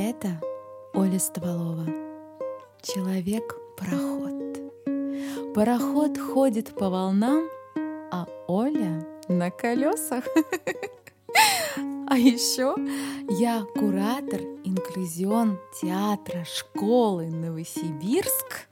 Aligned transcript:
Это 0.00 0.40
Оля 0.94 1.18
Стволова. 1.18 1.84
Человек-пароход. 2.82 4.72
Пароход 5.56 6.16
ходит 6.16 6.72
по 6.72 6.88
волнам, 6.88 7.42
а 8.12 8.24
Оля 8.46 9.04
на 9.26 9.50
колесах. 9.50 10.22
А 12.10 12.16
еще 12.16 12.76
я 13.40 13.64
куратор 13.74 14.40
инклюзион 14.62 15.58
театра 15.82 16.44
школы 16.44 17.26
Новосибирск. 17.26 18.68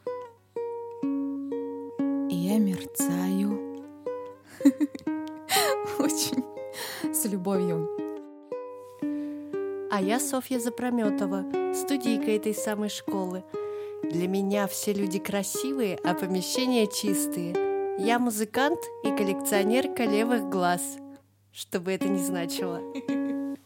А 9.97 10.01
я 10.03 10.21
Софья 10.21 10.59
Запрометова, 10.59 11.47
студийка 11.73 12.31
этой 12.31 12.55
самой 12.55 12.91
школы. 12.91 13.43
Для 14.03 14.29
меня 14.29 14.67
все 14.67 14.93
люди 14.93 15.19
красивые, 15.19 15.99
а 16.05 16.13
помещения 16.13 16.87
чистые. 16.87 17.55
Я 17.99 18.19
музыкант 18.19 18.79
и 19.05 19.09
коллекционерка 19.09 20.05
левых 20.05 20.51
глаз, 20.51 20.99
что 21.51 21.81
бы 21.81 21.93
это 21.93 22.11
ни 22.11 22.19
значило. 22.19 22.83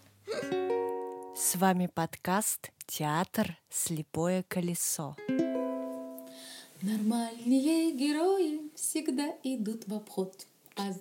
С 1.37 1.57
вами 1.57 1.91
подкаст 1.93 2.71
«Театр. 2.87 3.59
Слепое 3.69 4.45
колесо». 4.45 5.17
Нормальные 6.81 7.91
герои 7.91 8.71
всегда 8.77 9.35
идут 9.43 9.89
в 9.89 9.95
обход. 9.95 10.47
А 10.77 10.93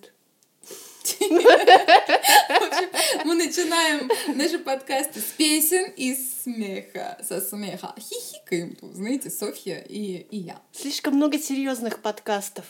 мы 3.24 3.34
начинаем 3.34 4.10
наши 4.34 4.58
подкасты 4.58 5.20
с 5.20 5.32
песен 5.36 5.92
и 5.96 6.14
смеха, 6.14 7.18
со 7.22 7.40
смеха. 7.40 7.94
Хихикаем 7.98 8.74
тут, 8.76 8.94
знаете, 8.94 9.30
Софья 9.30 9.78
и, 9.78 10.26
и 10.30 10.38
я. 10.38 10.60
Слишком 10.72 11.14
много 11.14 11.38
серьезных 11.38 12.00
подкастов. 12.00 12.64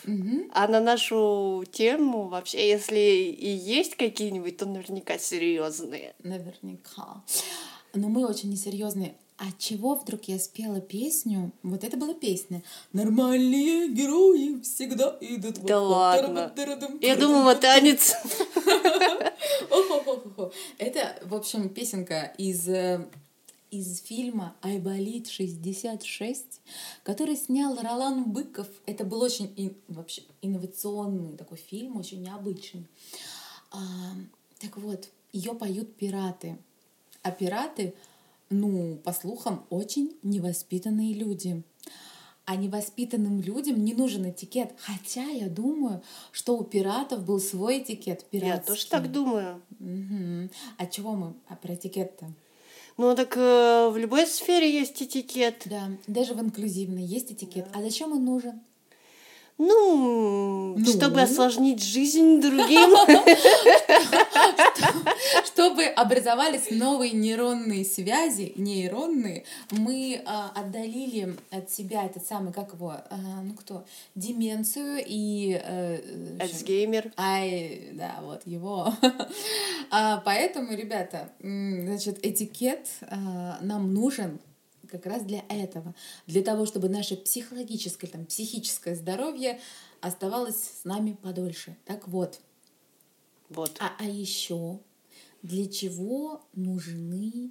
А 0.52 0.68
на 0.68 0.80
нашу 0.80 1.64
тему 1.70 2.28
вообще, 2.28 2.68
если 2.68 2.98
и 2.98 3.48
есть 3.48 3.96
какие-нибудь, 3.96 4.56
то 4.56 4.66
наверняка 4.66 5.18
серьезные. 5.18 6.14
Наверняка. 6.22 7.22
Но 7.94 8.08
мы 8.08 8.26
очень 8.26 8.50
несерьезные. 8.50 9.14
А 9.42 9.44
чего 9.56 9.94
вдруг 9.94 10.24
я 10.24 10.38
спела 10.38 10.82
песню? 10.82 11.50
Вот 11.62 11.82
это 11.82 11.96
была 11.96 12.12
песня. 12.12 12.62
Нормальные 12.92 13.88
герои 13.88 14.60
всегда 14.60 15.16
идут 15.22 15.60
Да 15.64 15.80
ладно. 15.80 16.52
Я 17.00 17.16
думала, 17.16 17.54
танец. 17.54 18.12
Это, 20.76 21.18
в 21.24 21.34
общем, 21.34 21.70
песенка 21.70 22.34
из 22.36 22.68
из 23.70 24.00
фильма 24.02 24.56
«Айболит 24.62 25.28
66», 25.28 26.60
который 27.04 27.36
снял 27.36 27.78
Ролан 27.80 28.24
Быков. 28.24 28.66
Это 28.84 29.04
был 29.04 29.22
очень 29.22 29.54
ин- 29.56 29.76
вообще 29.86 30.22
инновационный 30.42 31.36
такой 31.36 31.56
фильм, 31.56 31.96
очень 31.96 32.20
необычный. 32.20 32.88
А, 33.70 33.78
так 34.58 34.76
вот, 34.76 35.08
ее 35.32 35.54
поют 35.54 35.94
пираты. 35.94 36.58
А 37.22 37.30
пираты, 37.30 37.94
ну, 38.50 38.96
по 38.96 39.12
слухам, 39.12 39.64
очень 39.70 40.18
невоспитанные 40.22 41.14
люди. 41.14 41.62
А 42.44 42.56
невоспитанным 42.56 43.40
людям 43.40 43.84
не 43.84 43.94
нужен 43.94 44.28
этикет. 44.28 44.72
Хотя 44.78 45.22
я 45.22 45.48
думаю, 45.48 46.02
что 46.32 46.58
у 46.58 46.64
пиратов 46.64 47.24
был 47.24 47.38
свой 47.38 47.78
этикет 47.78 48.26
Я 48.32 48.40
пиратский. 48.40 48.66
тоже 48.66 48.86
так 48.88 49.12
думаю. 49.12 49.62
Мгм. 49.78 50.50
А 50.76 50.86
чего 50.86 51.12
мы 51.12 51.34
а 51.48 51.54
про 51.54 51.74
этикет-то? 51.74 52.32
Ну 52.96 53.14
так 53.14 53.36
э, 53.36 53.88
в 53.88 53.96
любой 53.96 54.26
сфере 54.26 54.70
есть 54.72 55.00
этикет. 55.00 55.62
Да, 55.66 55.90
даже 56.08 56.34
в 56.34 56.40
инклюзивной 56.40 57.04
есть 57.04 57.30
этикет. 57.30 57.68
А 57.72 57.82
зачем 57.82 58.12
он 58.12 58.24
нужен? 58.24 58.60
Ну, 59.62 60.74
Ну? 60.78 60.86
чтобы 60.86 61.20
осложнить 61.20 61.82
жизнь 61.84 62.40
другим. 62.40 62.96
Чтобы 65.44 65.84
образовались 65.84 66.70
новые 66.70 67.12
нейронные 67.12 67.84
связи, 67.84 68.54
нейронные, 68.56 69.44
мы 69.70 70.22
а, 70.24 70.50
отдалили 70.54 71.36
от 71.50 71.70
себя 71.70 72.06
этот 72.06 72.24
самый, 72.26 72.54
как 72.54 72.72
его, 72.72 72.92
а, 73.10 73.16
ну 73.42 73.52
кто, 73.52 73.84
деменцию 74.14 75.04
и... 75.06 75.60
э, 75.62 75.98
Альцгеймер. 76.40 77.12
Ай, 77.18 77.90
да, 77.92 78.16
вот 78.22 78.40
его. 78.46 78.94
А, 79.92 80.22
Поэтому, 80.24 80.72
ребята, 80.74 81.32
значит, 81.40 82.24
этикет 82.24 82.86
нам 83.60 83.92
нужен 83.92 84.38
как 84.90 85.06
раз 85.06 85.22
для 85.22 85.44
этого, 85.48 85.94
для 86.26 86.42
того, 86.42 86.66
чтобы 86.66 86.88
наше 86.88 87.16
психологическое, 87.16 88.06
там, 88.08 88.26
психическое 88.26 88.94
здоровье 88.94 89.60
оставалось 90.00 90.56
с 90.82 90.84
нами 90.84 91.16
подольше. 91.22 91.76
Так 91.84 92.08
вот, 92.08 92.40
Вот. 93.48 93.76
а, 93.80 93.92
а 93.98 94.04
еще 94.04 94.80
для 95.42 95.66
чего 95.66 96.42
нужны 96.54 97.50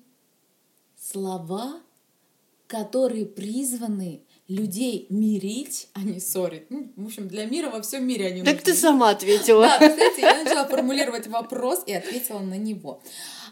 слова, 1.00 1.82
которые 2.68 3.26
призваны 3.26 4.22
людей 4.48 5.08
мирить, 5.10 5.90
а 5.94 6.02
не 6.02 6.20
ссорить? 6.20 6.70
Ну, 6.70 6.92
в 6.96 7.06
общем, 7.06 7.28
для 7.28 7.46
мира 7.46 7.70
во 7.70 7.82
всем 7.82 8.06
мире 8.08 8.28
они 8.28 8.44
Так 8.44 8.56
нужны. 8.58 8.66
ты 8.74 8.76
сама 8.76 9.10
ответила. 9.12 9.68
Да, 9.68 9.78
представляете, 9.80 10.22
я 10.22 10.44
начала 10.44 10.68
формулировать 10.68 11.28
вопрос 11.28 11.84
и 11.88 11.94
ответила 11.94 12.40
на 12.40 12.58
него. 12.58 13.02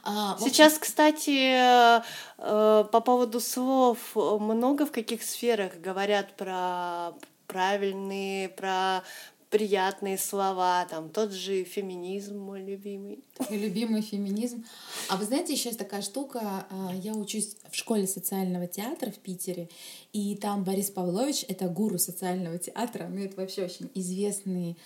А, 0.10 0.38
Сейчас, 0.40 0.80
кстати, 0.80 2.00
э, 2.00 2.02
э, 2.38 2.86
по 2.90 3.02
поводу 3.02 3.42
слов 3.42 3.98
э, 4.16 4.38
много 4.40 4.86
в 4.86 4.92
каких 4.94 5.22
сферах 5.22 5.74
говорят 5.82 6.38
про 6.38 7.12
правильные, 7.48 8.48
про 8.48 9.04
приятные 9.50 10.18
слова, 10.18 10.86
там 10.90 11.10
тот 11.10 11.34
же 11.34 11.66
феминизм 11.66 12.38
мой 12.38 12.64
любимый. 12.64 13.20
Любимый 13.50 14.02
феминизм. 14.02 14.66
А 15.10 15.18
вы 15.18 15.26
знаете, 15.26 15.54
еще 15.54 15.70
есть 15.70 15.80
такая 15.80 16.02
штука. 16.02 16.66
а, 16.70 16.94
Я 16.94 17.14
учусь 17.14 17.56
в 17.70 17.76
школе 17.76 18.08
социального 18.08 18.68
театра 18.68 19.12
в 19.12 19.20
Питере, 19.20 19.70
и 20.14 20.36
там 20.36 20.64
Борис 20.64 20.90
Павлович— 20.90 21.46
это 21.50 21.68
гуру 21.68 21.98
социального 22.00 22.58
театра. 22.58 23.08
Ну, 23.10 23.24
это 23.24 23.36
вообще 23.36 23.66
очень 23.66 23.90
известный 23.94 24.78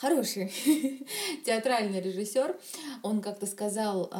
хороший 0.00 0.52
театральный 1.44 2.00
режиссер. 2.00 2.58
Он 3.02 3.20
как-то 3.20 3.46
сказал 3.46 4.10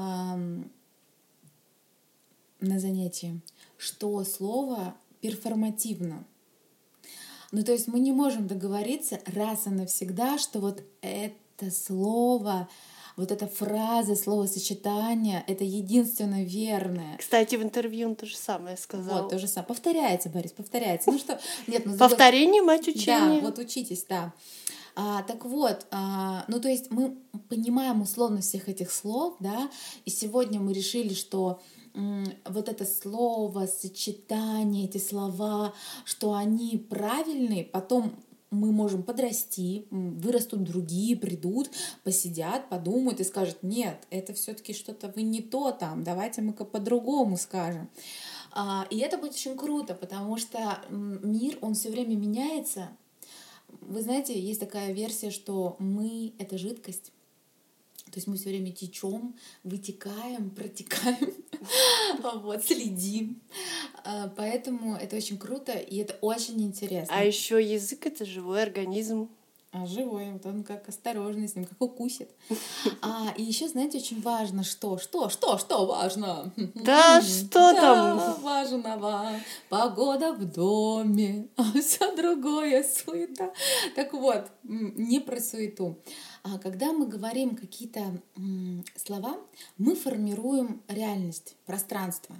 на 2.61 2.79
занятии, 2.79 3.41
что 3.79 4.23
слово 4.25 4.95
перформативно. 5.21 6.25
Ну, 7.53 7.65
то 7.65 7.73
есть 7.73 7.89
мы 7.89 7.99
не 7.99 8.13
можем 8.13 8.47
договориться 8.47 9.21
раз 9.27 9.67
и 9.67 9.71
навсегда, 9.71 10.39
что 10.39 10.61
вот 10.61 10.83
это 11.01 11.71
слово, 11.73 12.69
вот 13.17 13.33
эта 13.33 13.49
фраза, 13.49 14.15
словосочетание— 14.15 15.43
это 15.49 15.65
единственно 15.65 16.45
верное. 16.45 17.17
Кстати, 17.19 17.57
в 17.57 17.63
интервью 17.63 18.11
он 18.11 18.15
то 18.15 18.25
же 18.27 18.37
самое 18.37 18.77
сказал. 18.77 19.25
Вот, 19.25 19.31
то 19.31 19.39
же 19.39 19.49
самое. 19.49 19.67
Повторяется, 19.67 20.29
Борис, 20.29 20.53
повторяется. 20.53 21.11
Ну 21.11 21.19
что, 21.19 21.41
нет, 21.67 21.87
ну... 21.87 21.97
Повторение 21.97 22.63
мать 22.63 22.85
да, 22.85 22.93
учения. 22.93 23.41
вот 23.41 23.59
учитесь, 23.59 24.05
да. 24.09 24.33
А, 25.03 25.23
так 25.23 25.47
вот, 25.47 25.87
а, 25.91 26.45
ну 26.49 26.61
то 26.61 26.69
есть 26.69 26.91
мы 26.91 27.17
понимаем 27.49 28.03
условно 28.03 28.43
всех 28.43 28.69
этих 28.69 28.91
слов, 28.91 29.37
да, 29.41 29.71
и 30.05 30.11
сегодня 30.11 30.61
мы 30.61 30.75
решили, 30.75 31.15
что 31.15 31.63
вот 32.45 32.69
это 32.69 32.85
слово, 32.85 33.67
сочетание, 33.67 34.85
эти 34.85 34.99
слова, 34.99 35.73
что 36.05 36.35
они 36.35 36.77
правильные, 36.77 37.65
потом 37.65 38.13
мы 38.51 38.73
можем 38.73 39.03
подрасти, 39.03 39.87
вырастут 39.91 40.65
другие, 40.65 41.17
придут, 41.17 41.71
посидят, 42.05 42.69
подумают 42.69 43.21
и 43.21 43.25
скажут, 43.25 43.63
нет, 43.63 44.07
это 44.11 44.35
все-таки 44.35 44.75
что-то 44.75 45.11
вы 45.17 45.23
не 45.23 45.41
то 45.41 45.71
там, 45.71 46.05
давайте 46.05 46.43
мы-ка 46.43 46.67
по-другому 46.67 47.39
скажем. 47.39 47.89
А, 48.53 48.87
И 48.91 48.99
это 48.99 49.17
будет 49.17 49.33
очень 49.33 49.57
круто, 49.57 49.95
потому 49.95 50.37
что 50.37 50.79
мир, 50.91 51.57
он 51.63 51.73
все 51.73 51.91
время 51.91 52.17
меняется, 52.17 52.91
вы 53.81 54.03
знаете, 54.03 54.39
есть 54.39 54.61
такая 54.61 54.93
версия, 54.93 55.31
что 55.31 55.77
мы— 55.79 56.33
это 56.39 56.59
жидкость. 56.59 57.13
То 58.07 58.17
есть 58.17 58.27
мы 58.27 58.37
все 58.37 58.49
время 58.49 58.73
течем, 58.73 59.37
вытекаем, 59.63 60.51
протекаем, 60.57 61.35
вот, 62.43 62.65
следим. 62.65 63.41
А, 64.05 64.29
Поэтому 64.37 64.97
это 64.97 65.17
очень 65.17 65.39
круто, 65.39 65.73
и 65.73 65.97
это 65.99 66.19
очень 66.21 66.61
интересно. 66.63 67.15
А 67.17 67.25
еще 67.25 67.63
язык 67.63 68.07
это 68.07 68.25
живой 68.25 68.63
организм. 68.63 69.29
А 69.73 69.87
живой, 69.87 70.33
вот 70.33 70.45
он 70.47 70.65
как 70.65 70.89
осторожный 70.89 71.49
с 71.49 71.55
ним, 71.55 71.65
как 71.65 71.81
укусит. 71.81 72.31
А, 73.03 73.33
и 73.37 73.43
еще, 73.43 73.69
знаете, 73.69 73.99
очень 73.99 74.21
важно, 74.21 74.65
что, 74.65 74.99
что, 74.99 75.29
что, 75.29 75.59
что 75.59 75.87
важно? 75.87 76.53
Да, 76.75 77.23
что 77.23 77.73
да, 77.73 77.75
там? 77.75 78.43
важного, 78.43 79.31
погода 79.69 80.33
в 80.33 80.45
доме, 80.45 81.49
а 81.57 81.63
все 81.81 82.15
другое 82.17 82.83
суета. 82.83 83.53
Так 83.95 84.13
вот, 84.13 84.51
не 84.65 85.21
про 85.21 85.41
суету. 85.41 85.99
А 86.43 86.59
когда 86.59 86.93
мы 86.93 87.07
говорим 87.07 87.55
какие-то 87.55 88.21
слова, 88.97 89.37
мы 89.79 89.95
формируем 89.95 90.83
реальность, 90.89 91.55
пространство. 91.65 92.35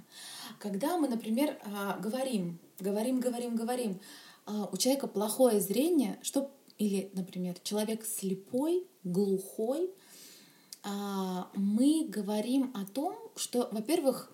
Когда 0.59 0.97
мы, 0.97 1.07
например, 1.07 1.57
а, 1.65 1.97
говорим, 1.97 2.59
говорим, 2.79 3.19
говорим, 3.19 3.55
говорим, 3.55 3.99
а, 4.45 4.69
у 4.71 4.77
человека 4.77 5.07
плохое 5.07 5.61
зрение, 5.61 6.19
что 6.23 6.51
или, 6.81 7.11
например, 7.13 7.55
человек 7.63 8.03
слепой, 8.03 8.87
глухой, 9.03 9.91
а, 10.83 11.47
мы 11.53 12.07
говорим 12.07 12.71
о 12.73 12.85
том, 12.91 13.15
что, 13.35 13.69
во-первых, 13.71 14.31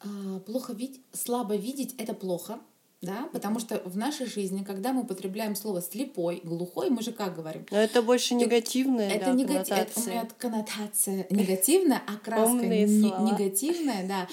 а, 0.00 0.40
плохо 0.40 0.72
видеть, 0.72 1.00
слабо 1.12 1.54
видеть 1.54 1.94
это 1.96 2.12
плохо, 2.12 2.58
да, 3.02 3.28
потому 3.32 3.60
что 3.60 3.80
в 3.84 3.96
нашей 3.96 4.26
жизни, 4.26 4.64
когда 4.64 4.92
мы 4.92 5.02
употребляем 5.02 5.54
слово 5.54 5.80
слепой, 5.80 6.40
глухой, 6.42 6.90
мы 6.90 7.02
же 7.02 7.12
как 7.12 7.36
говорим? 7.36 7.64
Но 7.70 7.78
это 7.78 8.02
больше 8.02 8.34
негативная, 8.34 9.08
Это 9.08 9.26
да, 9.26 9.32
негатив, 9.32 9.76
это 9.76 10.00
у 10.00 10.06
меня 10.06 10.28
коннотация 10.38 11.24
негативная, 11.30 12.02
а 12.04 12.16
краска 12.16 12.50
Умные 12.50 12.84
не- 12.88 13.30
негативная, 13.30 14.08
да. 14.08 14.28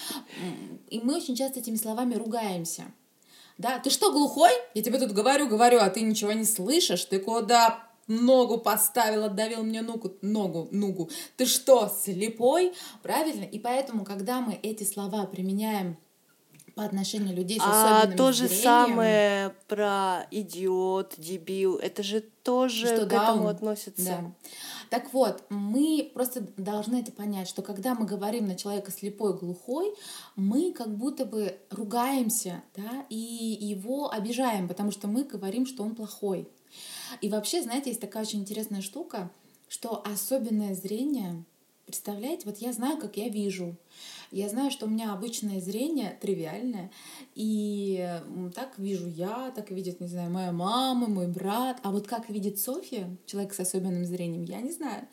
И 0.90 1.00
мы 1.02 1.18
очень 1.18 1.36
часто 1.36 1.60
этими 1.60 1.76
словами 1.76 2.16
ругаемся. 2.16 2.86
Да, 3.58 3.80
ты 3.80 3.90
что, 3.90 4.12
глухой? 4.12 4.52
Я 4.74 4.84
тебе 4.84 5.00
тут 5.00 5.12
говорю, 5.12 5.48
говорю, 5.48 5.80
а 5.80 5.90
ты 5.90 6.02
ничего 6.02 6.34
не 6.34 6.44
слышишь? 6.44 7.06
Ты 7.06 7.20
куда 7.20 7.86
ногу 8.08 8.58
поставил, 8.58 9.24
отдавил 9.24 9.64
мне 9.64 9.82
ногу, 9.82 10.14
ногу, 10.22 10.68
ногу. 10.72 11.10
Ты 11.38 11.46
что, 11.46 11.90
слепой? 11.90 12.74
Правильно? 13.02 13.44
И 13.44 13.60
поэтому, 13.60 14.04
когда 14.04 14.42
мы 14.42 14.60
эти 14.62 14.84
слова 14.84 15.26
применяем 15.26 15.98
по 16.76 16.84
отношению 16.84 17.36
людей 17.36 17.58
с 17.58 17.64
А 17.66 18.06
то 18.06 18.34
же 18.34 18.50
самое 18.50 19.56
про 19.68 20.28
идиот, 20.30 21.16
дебил, 21.18 21.78
это 21.78 22.04
же 22.04 22.22
тоже 22.44 22.88
Что 22.88 23.06
к 23.06 23.14
этому 23.14 23.44
даун. 23.44 23.48
относится. 23.48 24.04
Да. 24.04 24.32
Так 24.90 25.14
вот, 25.14 25.44
мы 25.50 26.12
просто 26.14 26.46
должны 26.58 26.98
это 26.98 27.14
понять, 27.14 27.48
что 27.48 27.62
когда 27.62 27.96
мы 27.96 28.06
говорим 28.06 28.46
на 28.48 28.56
человека 28.56 28.92
слепой, 28.92 29.38
глухой, 29.38 29.94
мы 30.36 30.74
как 30.74 30.96
будто 30.96 31.26
бы 31.26 31.58
ругаемся, 31.70 32.62
да, 32.76 33.06
и 33.10 33.16
его 33.16 34.12
обижаем, 34.12 34.68
потому 34.68 34.92
что 34.92 35.08
мы 35.08 35.24
говорим, 35.24 35.66
что 35.66 35.82
он 35.82 35.96
плохой. 35.96 36.48
И 37.22 37.30
вообще, 37.30 37.64
знаете, 37.64 37.90
есть 37.90 38.02
такая 38.02 38.24
очень 38.24 38.42
интересная 38.42 38.82
штука, 38.82 39.32
что 39.70 40.04
особенное 40.06 40.76
зрение, 40.76 41.46
представляете, 41.86 42.44
вот 42.46 42.58
я 42.58 42.74
знаю, 42.74 42.98
как 42.98 43.16
я 43.16 43.30
вижу. 43.30 43.78
Я 44.36 44.50
знаю, 44.50 44.70
что 44.70 44.86
у 44.86 44.90
меня 44.90 45.14
обычное 45.14 45.62
зрение 45.62 46.18
тривиальное, 46.20 46.92
и 47.36 48.00
м, 48.28 48.52
так 48.52 48.78
вижу 48.78 49.08
я, 49.08 49.50
так 49.56 49.72
видит, 49.72 50.02
не 50.02 50.08
знаю, 50.08 50.30
моя 50.30 50.52
мама, 50.52 51.08
мой 51.08 51.28
брат. 51.28 51.80
А 51.84 51.92
вот 51.92 52.06
как 52.06 52.30
видит 52.30 52.60
Софья, 52.60 53.10
человек 53.26 53.54
с 53.54 53.62
особенным 53.62 54.04
зрением, 54.04 54.44
я 54.44 54.60
не 54.60 54.74
знаю. 54.74 55.08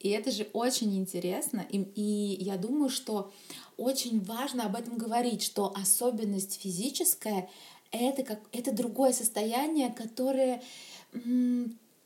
И 0.00 0.08
это 0.08 0.30
же 0.30 0.48
очень 0.54 0.96
интересно. 0.96 1.66
И, 1.68 1.82
и 1.82 2.42
я 2.42 2.56
думаю, 2.56 2.88
что 2.88 3.30
очень 3.76 4.24
важно 4.24 4.64
об 4.64 4.74
этом 4.74 4.96
говорить, 4.96 5.42
что 5.42 5.74
особенность 5.76 6.58
физическая 6.58 7.50
это 7.90 8.22
как 8.22 8.40
это 8.52 8.72
другое 8.72 9.12
состояние, 9.12 9.90
которое 9.90 10.62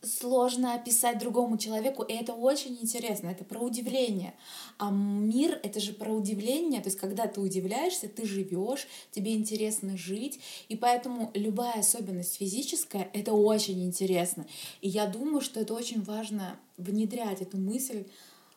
сложно 0.03 0.75
описать 0.75 1.19
другому 1.19 1.59
человеку, 1.59 2.03
и 2.03 2.13
это 2.13 2.33
очень 2.33 2.79
интересно, 2.81 3.29
это 3.29 3.45
про 3.45 3.61
удивление. 3.61 4.35
А 4.79 4.91
мир— 4.91 5.59
это 5.63 5.81
же 5.81 5.93
про 5.93 6.13
удивление, 6.13 6.81
то 6.81 6.89
есть 6.89 6.99
когда 6.99 7.27
ты 7.27 7.41
удивляешься, 7.41 8.09
ты 8.09 8.27
живешь, 8.27 8.87
тебе 9.11 9.35
интересно 9.35 9.97
жить, 9.97 10.41
и 10.69 10.77
поэтому 10.77 11.31
любая 11.35 11.81
особенность 11.81 12.37
физическая— 12.37 13.09
это 13.13 13.33
очень 13.33 13.85
интересно. 13.85 14.47
И 14.81 14.89
я 14.89 15.07
думаю, 15.07 15.41
что 15.41 15.61
это 15.61 15.75
очень 15.75 16.03
важно 16.03 16.59
внедрять 16.77 17.43
эту 17.43 17.57
мысль, 17.57 18.05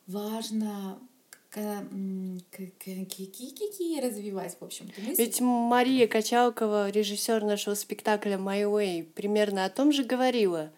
важно 0.08 1.00
к- 1.50 1.58
м, 1.58 2.40
к- 2.52 2.58
к- 2.78 2.84
ки- 2.84 3.26
ки- 3.26 3.52
ки- 3.52 3.72
ки- 3.72 4.00
развивать, 4.00 4.56
в 4.60 4.64
общем. 4.64 4.92
Ведь 5.18 5.42
Мария 5.42 6.08
Качалкова, 6.08 6.90
режиссер 6.92 7.44
нашего 7.44 7.74
спектакля 7.74 8.38
My 8.38 8.64
Way, 8.64 9.04
примерно 9.04 9.66
о 9.66 9.70
том 9.70 9.92
же 9.92 10.04
говорила, 10.04 10.72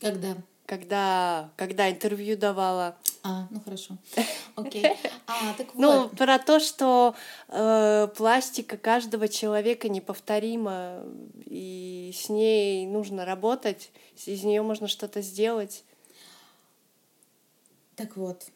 Когда? 0.00 0.36
когда, 0.66 1.50
когда 1.56 1.90
интервью 1.90 2.36
давала. 2.36 2.96
А, 3.22 3.46
ну 3.50 3.60
хорошо. 3.60 3.96
Окей. 4.56 4.84
А, 5.26 5.54
так 5.54 5.74
вот. 5.74 5.76
Ну, 5.76 6.08
про 6.10 6.38
то, 6.38 6.60
что 6.60 7.14
э, 7.48 8.08
пластика 8.16 8.76
каждого 8.76 9.28
человека 9.28 9.88
неповторима, 9.88 11.02
и 11.44 12.12
с 12.14 12.28
ней 12.28 12.86
нужно 12.86 13.24
работать, 13.24 13.90
из 14.26 14.42
нее 14.42 14.62
можно 14.62 14.88
что-то 14.88 15.22
сделать. 15.22 15.84
Так 17.94 18.16
вот, 18.16 18.46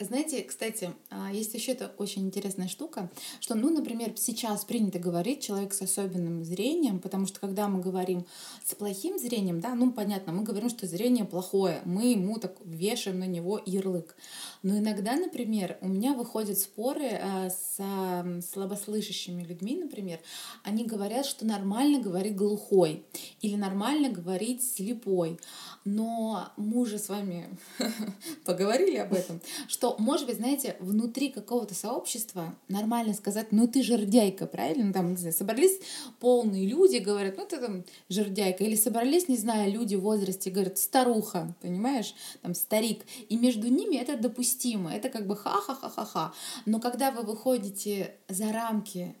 знаете, 0.00 0.42
кстати, 0.42 0.90
а, 1.08 1.32
есть 1.32 1.54
еще 1.54 1.72
эта 1.72 1.90
очень 1.96 2.26
интересная 2.26 2.68
штука, 2.68 3.10
что, 3.40 3.54
ну, 3.54 3.70
например, 3.70 4.12
сейчас 4.16 4.66
принято 4.66 4.98
говорить 4.98 5.42
человек 5.42 5.72
с 5.72 5.80
особенным 5.80 6.44
зрением, 6.44 7.00
потому 7.00 7.26
что 7.26 7.40
когда 7.40 7.68
мы 7.68 7.80
говорим 7.80 8.26
с 8.64 8.74
плохим 8.74 9.18
зрением, 9.18 9.60
да, 9.60 9.74
ну, 9.74 9.92
понятно, 9.92 10.32
мы 10.32 10.42
говорим, 10.42 10.68
что 10.68 10.86
зрение 10.86 11.24
плохое, 11.24 11.80
мы 11.86 12.10
ему 12.10 12.38
так 12.38 12.56
вешаем 12.64 13.18
на 13.20 13.26
него 13.26 13.60
ярлык. 13.64 14.14
Но 14.62 14.76
иногда, 14.76 15.16
например, 15.16 15.78
у 15.80 15.88
меня 15.88 16.12
выходят 16.12 16.58
споры 16.58 17.08
а, 17.12 17.48
с 17.48 17.76
а, 17.78 18.40
слабослышащими 18.42 19.42
людьми, 19.42 19.76
например, 19.76 20.20
они 20.64 20.84
говорят, 20.84 21.24
что 21.24 21.46
нормально 21.46 22.00
говорить 22.00 22.36
глухой 22.36 23.06
или 23.40 23.56
нормально 23.56 24.10
говорить 24.10 24.62
слепой. 24.62 25.40
Но 25.86 26.52
мы 26.58 26.80
уже 26.80 26.98
с 26.98 27.08
вами 27.08 27.48
поговорили 28.44 28.97
об 28.98 29.12
этом, 29.12 29.40
что, 29.68 29.96
может 29.98 30.26
быть, 30.26 30.36
знаете, 30.36 30.76
внутри 30.80 31.30
какого-то 31.30 31.74
сообщества 31.74 32.54
нормально 32.68 33.14
сказать, 33.14 33.52
ну 33.52 33.66
ты 33.66 33.82
жердяйка, 33.82 34.46
правильно? 34.46 34.92
Там, 34.92 35.10
не 35.10 35.16
знаю, 35.16 35.34
собрались 35.34 35.78
полные 36.20 36.66
люди, 36.66 36.96
говорят, 36.98 37.36
ну 37.36 37.46
ты 37.46 37.58
там 37.58 37.84
жердяйка. 38.08 38.64
Или 38.64 38.76
собрались, 38.76 39.28
не 39.28 39.36
знаю, 39.36 39.72
люди 39.72 39.94
в 39.94 40.00
возрасте, 40.00 40.50
говорят, 40.50 40.78
старуха, 40.78 41.54
понимаешь? 41.60 42.14
Там 42.42 42.54
старик. 42.54 43.04
И 43.28 43.36
между 43.36 43.68
ними 43.68 43.96
это 43.96 44.16
допустимо. 44.16 44.92
Это 44.92 45.08
как 45.08 45.26
бы 45.26 45.36
ха-ха-ха-ха-ха. 45.36 46.32
Но 46.66 46.80
когда 46.80 47.10
вы 47.10 47.22
выходите 47.22 48.14
за 48.28 48.52
рамки 48.52 49.14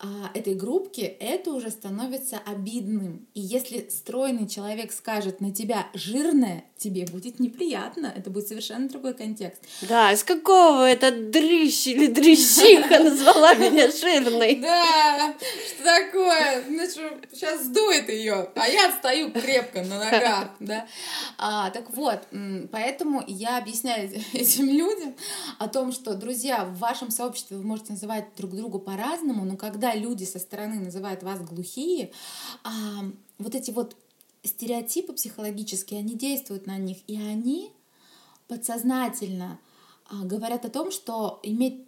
а, 0.00 0.30
этой 0.34 0.54
группки, 0.54 1.00
это 1.00 1.52
уже 1.52 1.70
становится 1.70 2.38
обидным. 2.38 3.26
И 3.34 3.40
если 3.40 3.88
стройный 3.88 4.46
человек 4.46 4.92
скажет 4.92 5.40
на 5.40 5.52
тебя 5.52 5.88
жирная, 5.92 6.64
тебе 6.78 7.04
будет 7.06 7.40
неприятно. 7.40 8.12
Это 8.16 8.30
будет 8.30 8.48
совершенно 8.48 8.88
другой 8.88 9.14
контекст. 9.14 9.62
Да, 9.82 10.12
из 10.12 10.22
какого 10.24 10.88
это 10.88 11.10
дрыщ 11.10 11.88
или 11.88 12.06
дрыщиха 12.06 12.98
назвала 13.02 13.54
меня 13.54 13.90
жирной? 13.90 14.56
Да, 14.56 15.34
что 15.66 15.84
такое? 15.84 16.64
Значит, 16.68 17.28
сейчас 17.32 17.64
сдует 17.64 18.08
ее, 18.08 18.50
а 18.54 18.68
я 18.68 18.92
стою 18.92 19.32
крепко 19.32 19.82
на 19.82 19.98
ногах, 19.98 20.50
да. 20.60 20.86
А, 21.36 21.70
так 21.70 21.90
вот, 21.90 22.20
поэтому 22.70 23.24
я 23.26 23.58
объясняю 23.58 24.10
этим 24.32 24.66
людям 24.66 25.14
о 25.58 25.68
том, 25.68 25.92
что, 25.92 26.14
друзья, 26.14 26.64
в 26.64 26.78
вашем 26.78 27.10
сообществе 27.10 27.56
вы 27.56 27.64
можете 27.64 27.92
называть 27.92 28.26
друг 28.36 28.54
друга 28.54 28.78
по-разному, 28.78 29.44
но 29.44 29.56
когда 29.56 29.94
люди 29.94 30.24
со 30.24 30.38
стороны 30.38 30.76
называют 30.76 31.22
вас 31.22 31.40
глухие, 31.40 32.12
а, 32.62 32.70
вот 33.38 33.54
эти 33.54 33.70
вот 33.70 33.96
стереотипы 34.42 35.12
психологические, 35.12 36.00
они 36.00 36.14
действуют 36.14 36.66
на 36.66 36.78
них, 36.78 36.98
и 37.06 37.16
они 37.16 37.72
подсознательно 38.46 39.60
а, 40.06 40.24
говорят 40.24 40.64
о 40.64 40.70
том, 40.70 40.90
что 40.90 41.40
иметь 41.42 41.84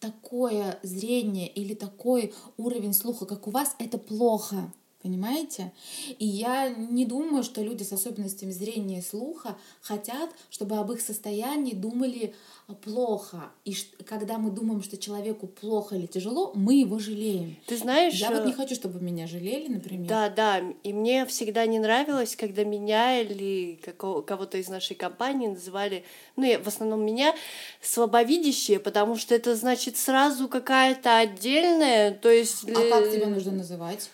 такое 0.00 0.80
зрение 0.82 1.46
или 1.46 1.74
такой 1.74 2.34
уровень 2.56 2.94
слуха, 2.94 3.26
как 3.26 3.46
у 3.46 3.50
вас, 3.50 3.76
это 3.78 3.98
плохо. 3.98 4.72
Понимаете? 5.02 5.72
И 6.18 6.26
я 6.26 6.68
не 6.68 7.06
думаю, 7.06 7.42
что 7.42 7.62
люди 7.62 7.82
с 7.84 7.92
особенностями 7.92 8.50
зрения 8.50 8.98
и 8.98 9.02
слуха 9.02 9.56
хотят, 9.80 10.28
чтобы 10.50 10.76
об 10.76 10.92
их 10.92 11.00
состоянии 11.00 11.72
думали 11.72 12.34
а, 12.68 12.74
плохо. 12.74 13.50
И 13.64 13.74
когда 14.04 14.36
мы 14.36 14.50
думаем, 14.50 14.82
что 14.82 14.98
человеку 14.98 15.46
плохо 15.46 15.96
или 15.96 16.04
тяжело, 16.04 16.52
мы 16.54 16.74
его 16.74 16.98
жалеем. 16.98 17.56
Ты 17.66 17.78
знаешь, 17.78 18.12
Я 18.12 18.30
вот 18.30 18.42
э, 18.42 18.46
не 18.48 18.52
хочу, 18.52 18.74
чтобы 18.74 19.00
меня 19.00 19.26
жалели, 19.26 19.68
например. 19.68 20.06
Да, 20.06 20.28
да, 20.28 20.60
и 20.82 20.92
мне 20.92 21.24
всегда 21.24 21.64
не 21.64 21.78
нравилось, 21.78 22.36
когда 22.36 22.64
меня 22.64 23.22
или 23.22 23.80
кого-то 23.96 24.58
из 24.58 24.68
нашей 24.68 24.96
компании 24.96 25.48
называли, 25.48 26.04
ну, 26.36 26.44
я- 26.44 26.58
в 26.58 26.66
основном 26.66 27.06
меня, 27.06 27.34
слабовидящие, 27.80 28.78
потому 28.78 29.16
что 29.16 29.34
это 29.34 29.56
значит 29.56 29.96
сразу 29.96 30.46
какая-то 30.46 31.16
отдельная, 31.16 32.12
то 32.12 32.28
есть... 32.28 32.68
А 32.68 32.88
как 32.90 33.10
тебя 33.10 33.28
нужно 33.28 33.52
называть? 33.52 34.10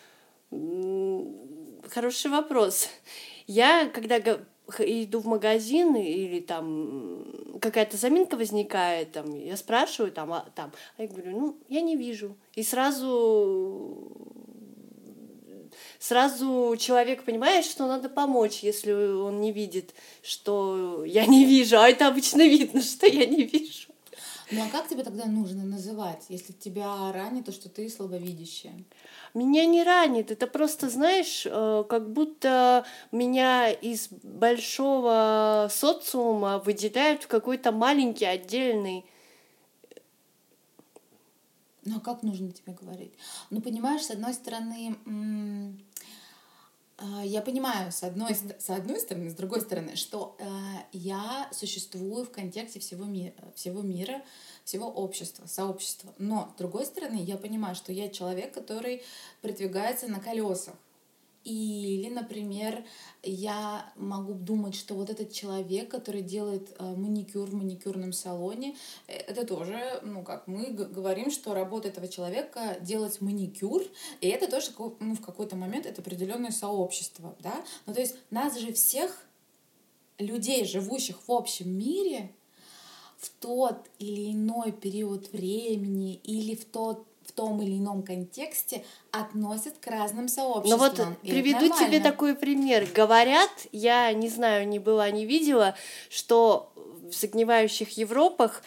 Хороший 1.89 2.31
вопрос. 2.31 2.89
Я, 3.47 3.89
когда 3.89 4.19
иду 4.79 5.21
в 5.21 5.27
магазин 5.27 5.95
или 5.95 6.41
там 6.41 7.25
какая-то 7.61 7.97
заминка 7.97 8.37
возникает, 8.37 9.13
там, 9.13 9.39
я 9.39 9.57
спрашиваю, 9.57 10.13
там, 10.13 10.33
а, 10.33 10.47
там, 10.55 10.73
а 10.97 11.03
я 11.03 11.09
говорю, 11.09 11.31
ну, 11.39 11.57
я 11.69 11.81
не 11.81 11.97
вижу. 11.97 12.37
И 12.55 12.63
сразу 12.63 14.13
сразу 15.99 16.77
человек 16.79 17.25
понимает, 17.25 17.65
что 17.65 17.87
надо 17.87 18.09
помочь, 18.09 18.61
если 18.61 18.93
он 18.93 19.41
не 19.41 19.53
видит, 19.53 19.95
что 20.23 21.05
я 21.05 21.27
не 21.27 21.45
вижу, 21.45 21.79
а 21.79 21.89
это 21.89 22.09
обычно 22.09 22.47
видно, 22.47 22.83
что 22.83 23.07
я 23.07 23.27
не 23.27 23.45
вижу. 23.45 23.86
Ну 24.53 24.65
а 24.65 24.69
как 24.69 24.89
тебе 24.89 25.03
тогда 25.03 25.27
нужно 25.27 25.65
называть, 25.65 26.25
если 26.29 26.53
тебя 26.53 27.13
ранит 27.13 27.47
то, 27.47 27.53
что 27.53 27.69
ты 27.69 27.89
слабовидящая? 27.89 28.75
Меня 29.35 29.67
не 29.67 29.83
ранит, 29.83 30.31
это 30.31 30.47
просто, 30.47 30.89
знаешь, 30.89 31.45
э, 31.45 31.85
как 31.89 32.13
будто 32.13 32.85
меня 33.11 33.71
из 33.71 34.09
большого 34.23 35.69
социума 35.71 36.59
выделяют 36.59 37.25
в 37.25 37.27
какой-то 37.27 37.73
маленький 37.73 38.25
отдельный 38.25 39.05
ну 41.87 41.99
а 41.99 42.01
как 42.01 42.25
нужно 42.25 42.51
тебе 42.51 42.73
говорить? 42.73 43.13
Ну, 43.51 43.61
понимаешь, 43.61 44.03
с 44.03 44.11
одной 44.11 44.35
стороны, 44.35 44.97
я 47.25 47.43
понимаю, 47.43 47.93
с 47.93 48.03
одной, 48.03 48.35
с 48.35 48.71
одной 48.71 49.01
стороны, 49.01 49.31
с 49.31 49.35
другой 49.35 49.61
стороны, 49.61 49.97
что 49.97 50.35
э, 50.39 50.47
я 50.93 51.49
существую 51.53 52.25
в 52.25 52.31
контексте 52.31 52.81
всего 52.81 53.05
мира, 53.05 53.53
всего 53.55 53.83
мира, 53.83 54.23
всего 54.65 54.89
общества, 54.89 55.47
сообщества. 55.47 56.15
Но, 56.19 56.53
с 56.55 56.59
другой 56.59 56.87
стороны, 56.87 57.17
я 57.17 57.37
понимаю, 57.37 57.75
что 57.75 57.93
я 57.93 58.09
человек, 58.09 58.55
который 58.55 59.03
продвигается 59.43 60.09
на 60.09 60.21
колесах. 60.21 60.75
Или, 61.47 62.09
например, 62.09 62.85
я 63.23 63.93
могу 63.95 64.35
думать, 64.35 64.75
что 64.75 64.95
вот 64.95 65.11
этот 65.11 65.33
человек, 65.33 65.89
который 65.89 66.23
делает 66.23 66.75
э, 66.77 66.85
маникюр 66.85 67.49
в 67.49 67.55
маникюрном 67.55 68.13
салоне, 68.13 68.75
э, 69.07 69.13
это 69.13 69.47
тоже, 69.47 70.01
ну 70.03 70.25
как, 70.25 70.49
мы 70.49 70.71
говорим, 70.71 71.31
что 71.31 71.55
работа 71.55 71.87
этого 71.87 72.09
человека 72.09 72.79
делать 72.81 73.21
маникюр, 73.21 73.85
и 74.21 74.27
это 74.27 74.51
тоже 74.51 74.73
ну, 74.99 75.15
в 75.15 75.21
какой-то 75.21 75.55
момент 75.55 75.87
это 75.87 76.03
определенное 76.03 76.51
сообщество, 76.51 77.37
да. 77.39 77.65
Ну 77.87 77.95
то 77.95 78.01
есть 78.01 78.17
нас 78.31 78.59
же 78.59 78.73
всех 78.73 79.25
людей, 80.19 80.65
живущих 80.65 81.29
в 81.29 81.33
общем 81.33 81.71
мире, 81.71 82.33
в 83.19 83.31
тот 83.41 83.89
или 84.01 84.33
иной 84.33 84.73
период 84.73 85.31
времени 85.31 86.17
или 86.25 86.57
в 86.57 86.65
тот 86.65 87.07
том 87.37 87.63
или 87.63 87.79
ином 87.79 88.03
контексте 88.03 88.85
относят 89.13 89.79
к 89.79 89.87
разным 89.87 90.27
сообществам. 90.27 90.95
Ну 90.97 91.05
вот 91.07 91.19
приведу 91.21 91.69
тебе 91.69 92.01
такой 92.01 92.35
пример. 92.35 92.89
Говорят, 92.93 93.51
я 93.71 94.13
не 94.13 94.29
знаю, 94.29 94.67
не 94.67 94.81
была, 94.81 95.09
не 95.11 95.27
видела, 95.27 95.77
что 96.09 96.73
в 96.75 97.13
загнивающих 97.13 97.91
Европах 97.97 98.63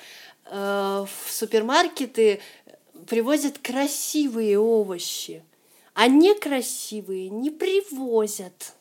э, 0.46 1.06
в 1.06 1.32
супермаркеты 1.32 2.40
привозят 3.08 3.58
красивые 3.58 4.60
овощи, 4.60 5.44
а 5.96 6.08
некрасивые 6.08 7.30
не 7.30 7.50
привозят. 7.50 8.74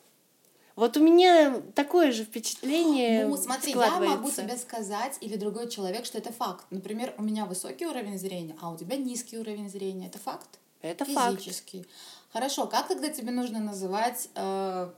Вот 0.79 0.95
у 0.95 1.01
меня 1.03 1.61
такое 1.75 2.13
же 2.13 2.23
впечатление 2.23 3.25
Ну, 3.25 3.35
смотри, 3.35 3.73
я 3.73 3.99
могу 3.99 4.31
тебе 4.31 4.55
сказать, 4.55 5.17
или 5.19 5.35
другой 5.35 5.67
человек, 5.69 6.05
что 6.05 6.17
это 6.17 6.31
факт. 6.31 6.65
Например, 6.69 7.13
у 7.17 7.21
меня 7.21 7.45
высокий 7.45 7.85
уровень 7.85 8.17
зрения, 8.17 8.55
а 8.61 8.71
у 8.71 8.77
тебя 8.77 8.95
низкий 8.95 9.37
уровень 9.37 9.69
зрения. 9.69 10.07
Это 10.07 10.19
факт? 10.19 10.57
Это 10.81 11.03
Физический. 11.03 11.79
факт. 11.79 11.93
Хорошо, 12.31 12.65
как 12.65 12.87
тогда 12.87 13.09
тебе 13.09 13.31
нужно 13.31 13.59
называть 13.59 14.29
э, 14.35 14.89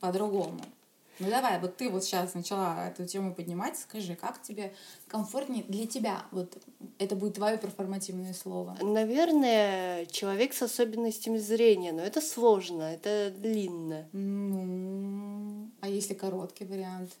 по-другому? 0.00 0.60
Ну 1.18 1.30
давай, 1.30 1.58
вот 1.60 1.76
ты 1.76 1.88
вот 1.88 2.04
сейчас 2.04 2.34
начала 2.34 2.88
эту 2.88 3.06
тему 3.06 3.34
поднимать, 3.34 3.78
скажи, 3.78 4.14
как 4.16 4.42
тебе 4.42 4.74
комфортнее 5.08 5.64
для 5.64 5.86
тебя? 5.86 6.22
Вот 6.30 6.58
это 6.98 7.16
будет 7.16 7.34
твое 7.34 7.56
перформативное 7.56 8.34
слово. 8.34 8.76
Наверное, 8.82 10.04
человек 10.06 10.52
с 10.52 10.62
особенностями 10.62 11.38
зрения, 11.38 11.92
но 11.92 12.02
это 12.02 12.20
сложно, 12.20 12.82
это 12.82 13.32
длинно. 13.36 14.08
Ну, 14.12 15.70
а 15.80 15.88
если 15.88 16.14
короткий 16.14 16.64
вариант? 16.64 17.12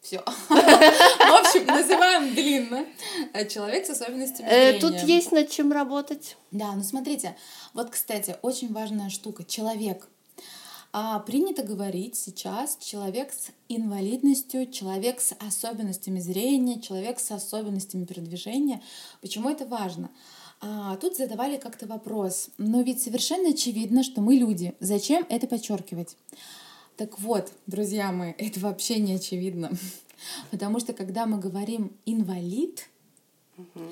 Все. 0.00 0.18
В 0.48 1.40
общем, 1.40 1.66
называем 1.66 2.34
длинно. 2.34 2.86
Человек 3.48 3.84
с 3.84 3.90
особенностями 3.90 4.46
э, 4.48 4.72
зрения. 4.72 4.80
Тут 4.80 5.08
есть 5.08 5.32
над 5.32 5.50
чем 5.50 5.70
работать. 5.70 6.36
Да, 6.50 6.72
ну 6.72 6.82
смотрите, 6.82 7.36
вот, 7.74 7.90
кстати, 7.90 8.36
очень 8.40 8.72
важная 8.72 9.10
штука. 9.10 9.44
Человек 9.44 10.08
а 10.92 11.18
принято 11.20 11.62
говорить 11.62 12.16
сейчас 12.16 12.78
человек 12.80 13.32
с 13.32 13.48
инвалидностью, 13.68 14.70
человек 14.70 15.20
с 15.20 15.34
особенностями 15.38 16.18
зрения, 16.18 16.80
человек 16.80 17.20
с 17.20 17.30
особенностями 17.30 18.04
передвижения. 18.04 18.82
Почему 19.20 19.50
это 19.50 19.66
важно? 19.66 20.10
А, 20.60 20.96
тут 20.96 21.16
задавали 21.16 21.56
как-то 21.56 21.86
вопрос, 21.86 22.50
но 22.58 22.80
ведь 22.80 23.02
совершенно 23.02 23.50
очевидно, 23.50 24.02
что 24.02 24.20
мы 24.20 24.34
люди. 24.34 24.74
Зачем 24.80 25.26
это 25.28 25.46
подчеркивать? 25.46 26.16
Так 26.96 27.18
вот, 27.20 27.52
друзья 27.66 28.10
мои, 28.10 28.32
это 28.38 28.58
вообще 28.60 28.98
не 28.98 29.14
очевидно. 29.14 29.70
Потому 30.50 30.80
что 30.80 30.94
когда 30.94 31.26
мы 31.26 31.38
говорим 31.38 31.92
инвалид, 32.06 32.88
угу 33.56 33.84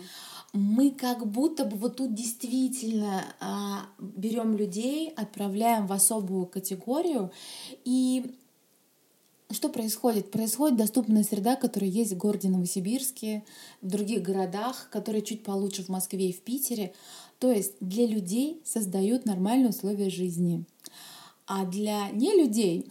мы 0.57 0.91
как 0.91 1.27
будто 1.27 1.65
бы 1.65 1.77
вот 1.77 1.97
тут 1.97 2.15
действительно 2.15 3.25
а, 3.41 3.87
берем 3.99 4.57
людей, 4.57 5.13
отправляем 5.17 5.87
в 5.87 5.93
особую 5.93 6.47
категорию, 6.47 7.31
и 7.85 8.35
что 9.51 9.69
происходит? 9.69 10.31
Происходит 10.31 10.77
доступная 10.77 11.23
среда, 11.23 11.55
которая 11.55 11.89
есть 11.89 12.13
в 12.13 12.17
городе 12.17 12.49
Новосибирске, 12.49 13.45
в 13.81 13.89
других 13.89 14.23
городах, 14.23 14.89
которые 14.91 15.23
чуть 15.23 15.45
получше 15.45 15.85
в 15.85 15.89
Москве 15.89 16.31
и 16.31 16.33
в 16.33 16.41
Питере. 16.41 16.93
То 17.39 17.53
есть 17.53 17.75
для 17.81 18.07
людей 18.07 18.61
создают 18.65 19.25
нормальные 19.25 19.69
условия 19.69 20.11
жизни. 20.11 20.65
А 21.47 21.65
для 21.65 22.11
нелюдей 22.11 22.91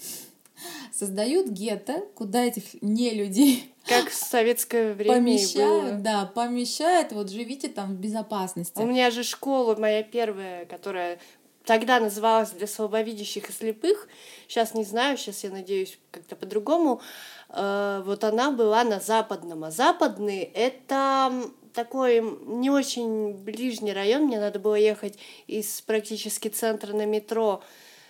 создают 0.93 1.47
гетто, 1.47 2.03
куда 2.15 2.43
этих 2.43 2.81
нелюдей 2.81 3.73
как 3.85 4.09
в 4.09 4.13
советское 4.13 4.93
время 4.93 5.15
помещают, 5.15 5.83
было. 5.83 6.01
да, 6.01 6.25
помещают, 6.25 7.11
вот 7.11 7.29
живите 7.29 7.67
там 7.67 7.95
в 7.95 7.99
безопасности. 7.99 8.79
У 8.79 8.85
меня 8.85 9.11
же 9.11 9.23
школа 9.23 9.75
моя 9.75 10.03
первая, 10.03 10.65
которая 10.65 11.19
тогда 11.65 11.99
называлась 11.99 12.51
для 12.51 12.67
слабовидящих 12.67 13.49
и 13.49 13.53
слепых, 13.53 14.07
сейчас 14.47 14.73
не 14.73 14.83
знаю, 14.83 15.17
сейчас 15.17 15.43
я 15.43 15.49
надеюсь 15.49 15.97
как-то 16.11 16.35
по-другому, 16.35 17.01
э, 17.49 18.03
вот 18.05 18.23
она 18.23 18.51
была 18.51 18.83
на 18.83 18.99
западном, 18.99 19.63
а 19.63 19.71
западный 19.71 20.41
это 20.41 21.31
такой 21.73 22.21
не 22.45 22.69
очень 22.69 23.33
ближний 23.33 23.93
район, 23.93 24.23
мне 24.23 24.39
надо 24.39 24.59
было 24.59 24.75
ехать 24.75 25.17
из 25.47 25.81
практически 25.81 26.47
центра 26.47 26.93
на 26.93 27.05
метро 27.05 27.61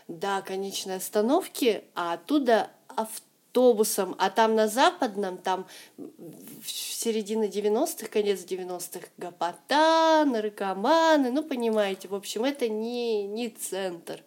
до 0.07 0.41
конечной 0.41 0.97
остановки, 0.97 1.83
а 1.95 2.13
оттуда 2.13 2.71
авто 2.87 3.25
автобусом, 3.55 4.15
а 4.17 4.29
там 4.29 4.55
на 4.55 4.67
западном, 4.67 5.37
там 5.37 5.65
в 5.97 6.69
середине 6.69 7.47
90-х, 7.47 8.07
конец 8.07 8.41
90-х, 8.41 9.07
гопота, 9.17 10.25
наркоманы, 10.25 11.31
ну, 11.31 11.41
понимаете, 11.41 12.09
в 12.09 12.15
общем, 12.15 12.43
это 12.43 12.67
не, 12.67 13.25
не 13.25 13.49
центр. 13.49 14.21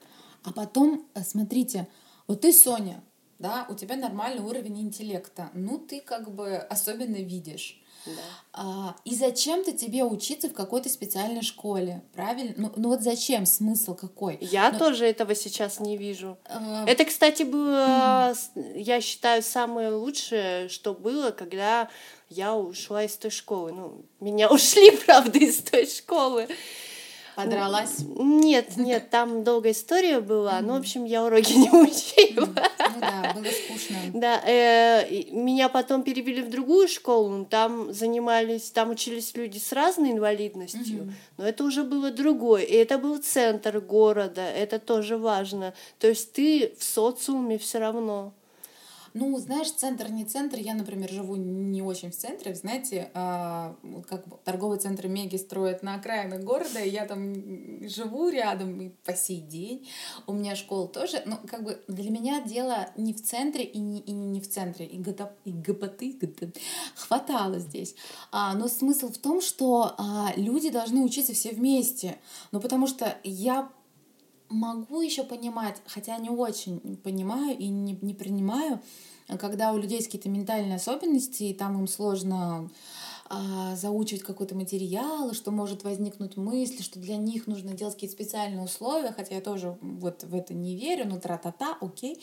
А 0.44 0.52
потом, 0.52 1.06
э, 1.14 1.22
смотрите, 1.22 1.88
вот 2.26 2.40
ты, 2.40 2.52
Соня, 2.52 3.02
да, 3.38 3.66
у 3.68 3.74
тебя 3.74 3.96
нормальный 3.96 4.42
уровень 4.42 4.80
интеллекта, 4.80 5.50
ну, 5.52 5.78
ты 5.78 6.00
как 6.00 6.30
бы 6.34 6.56
особенно 6.56 7.16
видишь. 7.16 7.82
Да. 8.16 8.22
А, 8.60 8.96
и 9.04 9.14
зачем-то 9.14 9.72
тебе 9.72 10.02
учиться 10.04 10.48
в 10.48 10.52
какой-то 10.52 10.88
специальной 10.88 11.42
школе, 11.42 12.02
правильно? 12.12 12.54
Ну, 12.56 12.72
ну 12.76 12.88
вот 12.88 13.02
зачем? 13.02 13.46
Смысл 13.46 13.94
какой? 13.94 14.38
Я 14.40 14.72
ну, 14.72 14.78
тоже 14.78 15.06
этого 15.06 15.34
сейчас 15.34 15.78
не 15.78 15.96
вижу. 15.96 16.38
А... 16.44 16.84
Это, 16.86 17.04
кстати, 17.04 17.44
было, 17.44 18.34
я 18.74 19.00
считаю, 19.00 19.42
самое 19.42 19.90
лучшее, 19.90 20.68
что 20.68 20.94
было, 20.94 21.30
когда 21.30 21.88
я 22.28 22.56
ушла 22.56 23.04
из 23.04 23.16
той 23.16 23.30
школы. 23.30 23.72
Ну, 23.72 24.04
меня 24.20 24.48
ушли, 24.50 24.90
правда, 25.06 25.38
из 25.38 25.58
той 25.58 25.86
школы. 25.86 26.48
Подралась? 27.38 27.98
Нет, 28.16 28.76
нет, 28.76 29.10
там 29.10 29.44
долгая 29.44 29.70
история 29.70 30.18
была. 30.18 30.60
Ну, 30.60 30.74
в 30.74 30.78
общем, 30.78 31.04
я 31.04 31.22
уроки 31.22 31.52
не 31.56 31.70
учила. 31.70 32.46
Ну 32.46 33.00
да, 33.00 33.32
было 33.32 33.44
скучно. 33.44 33.96
Да, 34.12 34.42
э, 34.44 35.24
меня 35.30 35.68
потом 35.68 36.02
перевели 36.02 36.42
в 36.42 36.50
другую 36.50 36.88
школу. 36.88 37.44
Там 37.44 37.92
занимались, 37.92 38.70
там 38.70 38.90
учились 38.90 39.36
люди 39.36 39.58
с 39.58 39.72
разной 39.72 40.10
инвалидностью, 40.10 41.14
но 41.36 41.46
это 41.46 41.62
уже 41.62 41.84
было 41.84 42.10
другое. 42.10 42.64
И 42.64 42.74
это 42.74 42.98
был 42.98 43.18
центр 43.18 43.78
города, 43.78 44.42
это 44.42 44.80
тоже 44.80 45.16
важно. 45.16 45.74
То 46.00 46.08
есть 46.08 46.32
ты 46.32 46.74
в 46.76 46.82
социуме 46.82 47.56
все 47.58 47.78
равно. 47.78 48.32
Ну, 49.14 49.36
знаешь, 49.38 49.70
центр 49.70 50.08
не 50.10 50.24
центр. 50.24 50.58
Я, 50.58 50.74
например, 50.74 51.10
живу 51.10 51.36
не 51.36 51.82
очень 51.82 52.10
в 52.10 52.16
центре. 52.16 52.54
Знаете, 52.54 53.10
а, 53.14 53.76
как 54.08 54.24
торговый 54.44 54.78
центр 54.78 55.08
Меги 55.08 55.36
строят 55.36 55.82
на 55.82 55.94
окраинах 55.94 56.42
города, 56.42 56.80
и 56.80 56.90
я 56.90 57.06
там 57.06 57.88
живу 57.88 58.28
рядом 58.28 58.80
и 58.80 58.88
по 59.04 59.14
сей 59.14 59.40
день. 59.40 59.88
У 60.26 60.32
меня 60.32 60.56
школа 60.56 60.88
тоже. 60.88 61.22
Ну, 61.26 61.36
как 61.46 61.64
бы 61.64 61.82
для 61.88 62.10
меня 62.10 62.42
дело 62.42 62.88
не 62.96 63.12
в 63.12 63.22
центре 63.22 63.64
и 63.64 63.78
не, 63.78 64.00
и 64.00 64.12
не 64.12 64.40
в 64.40 64.48
центре. 64.48 64.86
И, 64.86 64.98
ГТ, 64.98 65.22
и 65.44 65.52
ГПТ, 65.52 66.02
ГТ 66.20 66.58
хватало 66.94 67.58
здесь. 67.58 67.94
А, 68.30 68.54
но 68.54 68.68
смысл 68.68 69.10
в 69.10 69.18
том, 69.18 69.40
что 69.40 69.94
а, 69.96 70.32
люди 70.36 70.70
должны 70.70 71.02
учиться 71.02 71.32
все 71.32 71.50
вместе. 71.50 72.18
Ну, 72.52 72.60
потому 72.60 72.86
что 72.86 73.16
я 73.24 73.70
могу 74.48 75.00
еще 75.00 75.24
понимать, 75.24 75.76
хотя 75.86 76.16
не 76.18 76.30
очень 76.30 76.96
понимаю 77.02 77.56
и 77.56 77.68
не, 77.68 77.98
не 78.00 78.14
принимаю, 78.14 78.80
когда 79.38 79.72
у 79.72 79.78
людей 79.78 79.96
есть 79.96 80.08
какие-то 80.08 80.28
ментальные 80.28 80.76
особенности, 80.76 81.44
и 81.44 81.54
там 81.54 81.78
им 81.78 81.86
сложно 81.86 82.70
а, 83.28 83.76
заучивать 83.76 84.22
какой-то 84.22 84.54
материал, 84.54 85.34
что 85.34 85.50
может 85.50 85.84
возникнуть 85.84 86.38
мысль, 86.38 86.82
что 86.82 86.98
для 86.98 87.16
них 87.16 87.46
нужно 87.46 87.74
делать 87.74 87.94
какие-то 87.94 88.14
специальные 88.14 88.64
условия, 88.64 89.12
хотя 89.12 89.34
я 89.34 89.40
тоже 89.42 89.76
вот 89.82 90.22
в 90.22 90.34
это 90.34 90.54
не 90.54 90.76
верю, 90.76 91.04
ну 91.06 91.20
тра-та-та, 91.20 91.76
окей. 91.80 92.22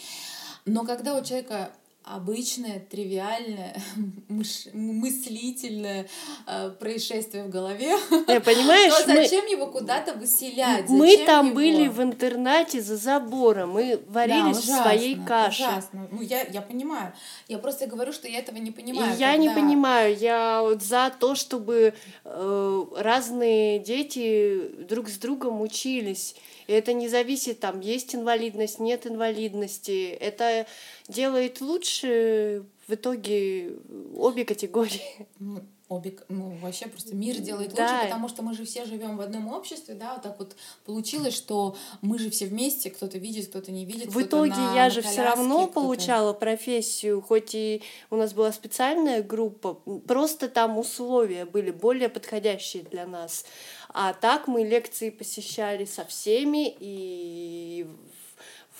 Но 0.65 0.83
когда 0.83 1.15
у 1.15 1.23
человека 1.23 1.71
обычное, 2.05 2.79
тривиальное, 2.79 3.75
мыш... 4.29 4.67
мыслительное 4.73 6.07
э, 6.45 6.69
происшествие 6.79 7.45
в 7.45 7.49
голове, 7.49 7.97
Я 8.27 8.39
понимаешь, 8.41 8.93
то 8.93 9.07
зачем 9.07 9.45
мы... 9.45 9.51
его 9.51 9.67
куда-то 9.67 10.13
выселять? 10.13 10.87
Мы 10.87 11.11
Зачем 11.11 11.25
там 11.25 11.45
его? 11.47 11.55
были 11.55 11.87
в 11.87 12.01
интернате 12.01 12.81
за 12.81 12.95
забором, 12.97 13.71
мы 13.71 13.99
варились 14.07 14.65
да, 14.65 14.79
в 14.79 14.83
своей 14.83 15.15
каше. 15.15 15.63
Ужасно. 15.63 16.07
Ну, 16.11 16.21
я, 16.21 16.43
я 16.43 16.61
понимаю. 16.61 17.13
Я 17.47 17.57
просто 17.57 17.87
говорю, 17.87 18.13
что 18.13 18.27
я 18.27 18.39
этого 18.39 18.57
не 18.57 18.71
понимаю. 18.71 19.15
И 19.15 19.19
я 19.19 19.35
не 19.35 19.47
когда- 19.47 19.61
понимаю, 19.61 20.15
я 20.17 20.61
вот 20.61 20.83
за 20.83 21.11
то, 21.19 21.33
чтобы 21.33 21.93
э, 22.23 22.85
разные 22.97 23.79
дети 23.79 24.61
друг 24.87 25.09
с 25.09 25.17
другом 25.17 25.61
учились. 25.61 26.35
И 26.67 26.73
это 26.73 26.93
не 26.93 27.07
зависит, 27.07 27.59
там, 27.59 27.79
есть 27.79 28.15
инвалидность, 28.15 28.79
нет 28.79 29.05
инвалидности. 29.05 30.09
Это 30.09 30.65
делает 31.07 31.61
лучше 31.61 32.63
в 32.87 32.93
итоге 32.93 33.73
обе 34.15 34.45
категории. 34.45 35.27
Ну, 35.39 35.61
обе, 35.87 36.17
ну, 36.29 36.57
вообще 36.61 36.87
просто 36.87 37.15
мир 37.15 37.37
делает 37.37 37.73
Да. 37.75 37.83
лучше, 37.83 38.03
потому 38.05 38.27
что 38.27 38.41
мы 38.41 38.53
же 38.55 38.65
все 38.65 38.85
живем 38.85 39.17
в 39.17 39.21
одном 39.21 39.47
обществе, 39.53 39.93
да, 39.93 40.13
вот 40.13 40.23
так 40.23 40.39
вот 40.39 40.55
получилось, 40.83 41.35
что 41.35 41.75
мы 42.01 42.17
же 42.17 42.29
все 42.31 42.47
вместе, 42.47 42.89
кто-то 42.89 43.17
видит, 43.19 43.47
кто-то 43.49 43.71
не 43.71 43.85
видит. 43.85 44.07
В 44.07 44.21
итоге 44.21 44.55
на- 44.55 44.75
я 44.75 44.89
же 44.89 45.01
все 45.03 45.21
равно 45.23 45.67
получала 45.67 46.33
профессию, 46.33 47.21
хоть 47.21 47.53
и 47.53 47.83
у 48.09 48.15
нас 48.15 48.33
была 48.33 48.51
специальная 48.51 49.21
группа, 49.21 49.75
просто 50.07 50.47
там 50.49 50.77
условия 50.79 51.45
были 51.45 51.69
более 51.71 52.09
подходящие 52.09 52.83
для 52.83 53.05
нас. 53.05 53.45
А 53.89 54.13
так 54.13 54.47
мы 54.47 54.63
лекции 54.63 55.09
посещали 55.11 55.85
со 55.85 56.03
всеми 56.03 56.75
и 56.79 57.87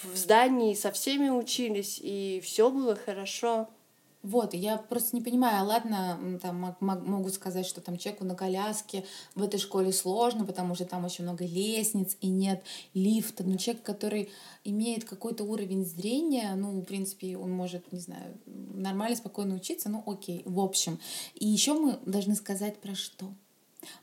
в- 0.03 0.15
здании 0.15 0.73
со 0.73 0.91
всеми 0.91 1.29
учились, 1.29 1.99
и 2.01 2.41
все 2.43 2.69
было 2.69 2.95
хорошо. 2.95 3.69
Вот, 4.21 4.55
я 4.55 4.77
просто 4.77 5.15
не 5.15 5.21
понимаю, 5.21 5.67
ладно, 5.67 6.17
м, 6.19 6.39
там 6.39 6.59
мог- 6.59 6.81
мог- 6.81 7.05
могут 7.05 7.35
сказать, 7.35 7.67
что 7.67 7.79
там 7.79 7.95
человеку 7.95 8.25
на 8.25 8.33
коляске 8.33 9.05
в 9.35 9.43
этой 9.43 9.59
школе 9.59 9.93
сложно, 9.93 10.45
потому 10.45 10.73
что 10.73 10.85
там 10.85 11.05
очень 11.05 11.25
много 11.25 11.45
лестниц 11.45 12.17
и 12.21 12.27
нет 12.29 12.63
лифта. 12.95 13.43
Но 13.43 13.55
человек, 13.57 13.83
который 13.83 14.29
имеет 14.63 15.03
какой-то 15.03 15.43
уровень 15.43 15.85
зрения, 15.85 16.55
ну, 16.55 16.71
в 16.71 16.85
принципе, 16.85 17.37
он 17.37 17.51
может, 17.51 17.91
не 17.91 17.99
знаю, 17.99 18.35
нормально, 18.47 19.15
спокойно 19.15 19.53
учиться, 19.53 19.89
ну, 19.89 20.03
окей, 20.07 20.41
в 20.45 20.59
общем. 20.59 20.97
И 21.35 21.45
еще 21.45 21.73
мы 21.73 21.99
должны 22.07 22.33
сказать 22.35 22.81
про 22.81 22.95
что? 22.95 23.31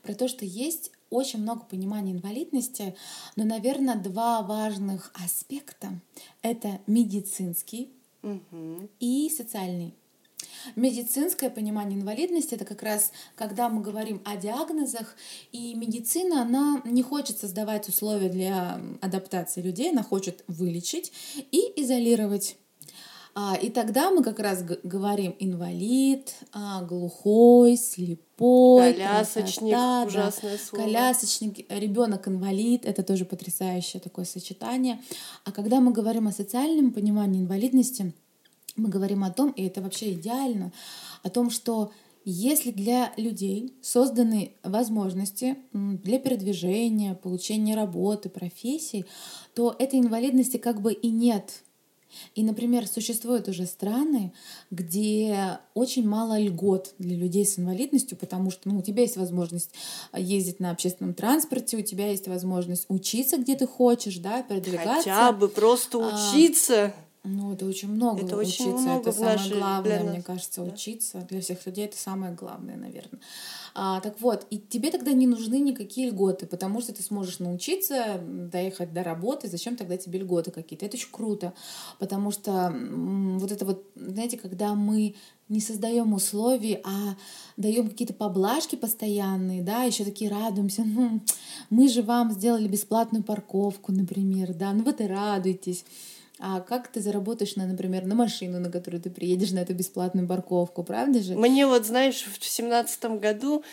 Про 0.03 0.13
то, 0.13 0.29
что 0.29 0.45
есть 0.45 0.91
очень 1.13 1.39
много 1.41 1.63
понимания 1.65 2.11
инвалидности, 2.13 2.95
но, 3.35 3.43
наверное, 3.45 3.95
два 3.95 4.41
важных 4.41 5.11
аспекта— 5.23 5.99
это 6.41 6.79
медицинский 6.87 7.93
Мгм. 8.21 8.89
и 8.99 9.29
социальный. 9.29 9.93
Медицинское 10.75 11.49
понимание 11.49 11.99
инвалидности 11.99 12.55
это 12.55 12.65
как 12.65 12.83
раз 12.83 13.11
когда 13.35 13.69
мы 13.69 13.81
говорим 13.81 14.21
о 14.25 14.37
диагнозах, 14.37 15.15
и 15.51 15.73
медицина, 15.75 16.41
она 16.41 16.81
не 16.85 17.01
хочет 17.03 17.37
создавать 17.37 17.89
условия 17.89 18.29
для 18.29 18.79
адаптации 19.01 19.61
людей, 19.61 19.91
она 19.91 20.03
хочет 20.03 20.43
вылечить 20.47 21.11
и 21.51 21.59
изолировать. 21.81 22.55
А, 23.35 23.57
И 23.61 23.69
тогда 23.71 24.11
мы 24.11 24.23
как 24.23 24.39
раз 24.39 24.63
говорим 24.83 25.35
инвалид, 25.39 26.35
а, 26.51 26.83
глухой, 26.83 27.77
слепой, 27.77 28.23
Колясочник, 28.79 29.71
тра-та-та, 29.71 30.01
да. 30.01 30.07
ужасное 30.07 30.57
слово. 30.57 30.83
Колясочник, 30.83 31.71
ребенок 31.71 32.27
инвалид, 32.27 32.85
это 32.85 33.03
тоже 33.03 33.25
потрясающее 33.25 34.01
такое 34.01 34.25
сочетание. 34.25 35.01
А 35.45 35.51
когда 35.51 35.79
мы 35.79 35.91
говорим 35.91 36.27
о 36.27 36.31
социальном 36.31 36.91
понимании 36.91 37.41
инвалидности, 37.41 38.13
мы 38.75 38.89
говорим 38.89 39.23
о 39.23 39.31
том, 39.31 39.51
и 39.51 39.63
это 39.63 39.81
вообще 39.81 40.13
идеально, 40.13 40.71
о 41.21 41.29
том, 41.29 41.49
что 41.49 41.91
если 42.25 42.71
для 42.71 43.13
людей 43.17 43.73
созданы 43.81 44.53
возможности 44.63 45.57
для 45.73 46.19
передвижения, 46.19 47.15
получения 47.15 47.75
работы, 47.75 48.29
профессий, 48.29 49.05
то 49.53 49.75
этой 49.77 49.99
инвалидности 49.99 50.57
как 50.57 50.81
бы 50.81 50.93
и 50.93 51.09
нет. 51.09 51.63
И, 52.35 52.43
например, 52.43 52.87
существуют 52.87 53.47
уже 53.47 53.65
страны, 53.65 54.33
где 54.71 55.59
очень 55.73 56.07
мало 56.07 56.39
льгот 56.39 56.93
для 56.99 57.15
людей 57.15 57.45
с 57.45 57.59
инвалидностью, 57.59 58.17
потому 58.17 58.51
что 58.51 58.69
ну, 58.69 58.79
у 58.79 58.81
тебя 58.81 59.01
есть 59.03 59.17
возможность 59.17 59.71
ездить 60.15 60.59
на 60.59 60.71
общественном 60.71 61.13
транспорте, 61.13 61.77
у 61.77 61.81
тебя 61.81 62.09
есть 62.09 62.27
возможность 62.27 62.85
учиться, 62.89 63.37
где 63.37 63.55
ты 63.55 63.67
хочешь, 63.67 64.17
да, 64.17 64.43
передвигаться. 64.43 64.95
Хотя 64.95 65.31
бы 65.31 65.47
просто 65.47 65.99
А, 65.99 66.31
учиться. 66.31 66.93
Ну, 67.25 67.53
это 67.53 67.65
очень 67.65 67.87
много 67.89 68.25
Это 68.25 68.35
очень 68.35 68.65
учиться. 68.65 68.81
много 68.89 68.99
это 69.09 69.11
самое 69.13 69.37
нашей- 69.37 69.49
для 69.51 69.59
главное, 69.59 70.03
мне 70.03 70.17
нас, 70.17 70.25
кажется, 70.25 70.61
да. 70.61 70.73
учиться. 70.73 71.25
Для 71.29 71.39
всех 71.39 71.65
людей 71.65 71.85
это 71.85 71.97
самое 71.97 72.33
главное, 72.33 72.75
наверное. 72.75 73.21
А, 73.75 74.01
так 74.01 74.19
вот, 74.19 74.45
и 74.49 74.57
тебе 74.59 74.91
тогда 74.91 75.13
не 75.13 75.25
нужны 75.25 75.59
никакие 75.59 76.09
льготы, 76.09 76.45
потому 76.45 76.81
что 76.81 76.93
ты 76.93 77.01
сможешь 77.01 77.39
научиться 77.39 78.19
доехать 78.21 78.93
до 78.93 79.03
работы. 79.03 79.47
Зачем 79.47 79.77
тогда 79.77 79.95
тебе 79.95 80.19
льготы 80.19 80.51
какие-то? 80.51 80.85
Это 80.85 80.97
очень 80.97 81.11
круто, 81.11 81.53
потому 81.97 82.29
что 82.31 82.75
вот 83.39 83.51
это 83.51 83.63
вот, 83.65 83.85
знаете, 83.95 84.37
когда 84.37 84.73
мы 84.75 85.15
не 85.47 85.61
создаем 85.61 86.13
условий, 86.13 86.81
а 86.83 87.15
даем 87.55 87.89
какие-то 87.89 88.13
поблажки 88.13 88.75
постоянные, 88.75 89.61
да, 89.61 89.83
еще 89.83 90.03
такие 90.03 90.29
радуемся, 90.29 90.83
ну, 90.83 91.21
мы 91.69 91.87
же 91.87 92.01
вам 92.01 92.31
сделали 92.33 92.67
бесплатную 92.67 93.23
парковку, 93.23 93.93
например, 93.93 94.53
да, 94.53 94.73
ну 94.73 94.83
вот 94.83 94.99
и 94.99 95.07
радуйтесь. 95.07 95.85
А 96.45 96.59
как 96.59 96.89
ты 96.89 96.99
заработаешь, 96.99 97.55
на, 97.55 97.65
например, 97.65 98.03
на 98.03 98.15
машину, 98.15 98.59
на 98.59 98.69
которую 98.69 99.01
ты 99.01 99.09
приедешь 99.09 99.51
на 99.51 99.59
эту 99.59 99.73
бесплатную 99.73 100.27
парковку, 100.27 100.83
правда 100.83 101.21
же? 101.21 101.35
Мне 101.35 101.65
вот, 101.65 101.85
знаешь, 101.85 102.25
в 102.25 102.43
семнадцатом 102.43 103.19
году 103.19 103.63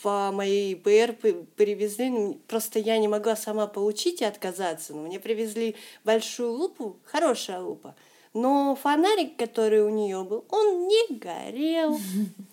по 0.00 0.30
моей 0.30 0.76
п- 0.76 1.42
привезли, 1.56 2.08
ну, 2.08 2.38
просто 2.46 2.78
я 2.78 2.98
не 2.98 3.08
могла 3.08 3.34
сама 3.34 3.66
получить 3.66 4.20
и 4.20 4.24
отказаться, 4.24 4.94
но 4.94 5.02
мне 5.02 5.18
привезли 5.18 5.74
большую 6.04 6.52
лупу, 6.52 6.98
хорошая 7.04 7.62
лупа, 7.62 7.96
но 8.32 8.78
фонарик, 8.80 9.36
который 9.36 9.82
у 9.82 9.88
нее 9.88 10.22
был, 10.22 10.44
он 10.50 10.86
не 10.86 11.16
горел. 11.18 11.98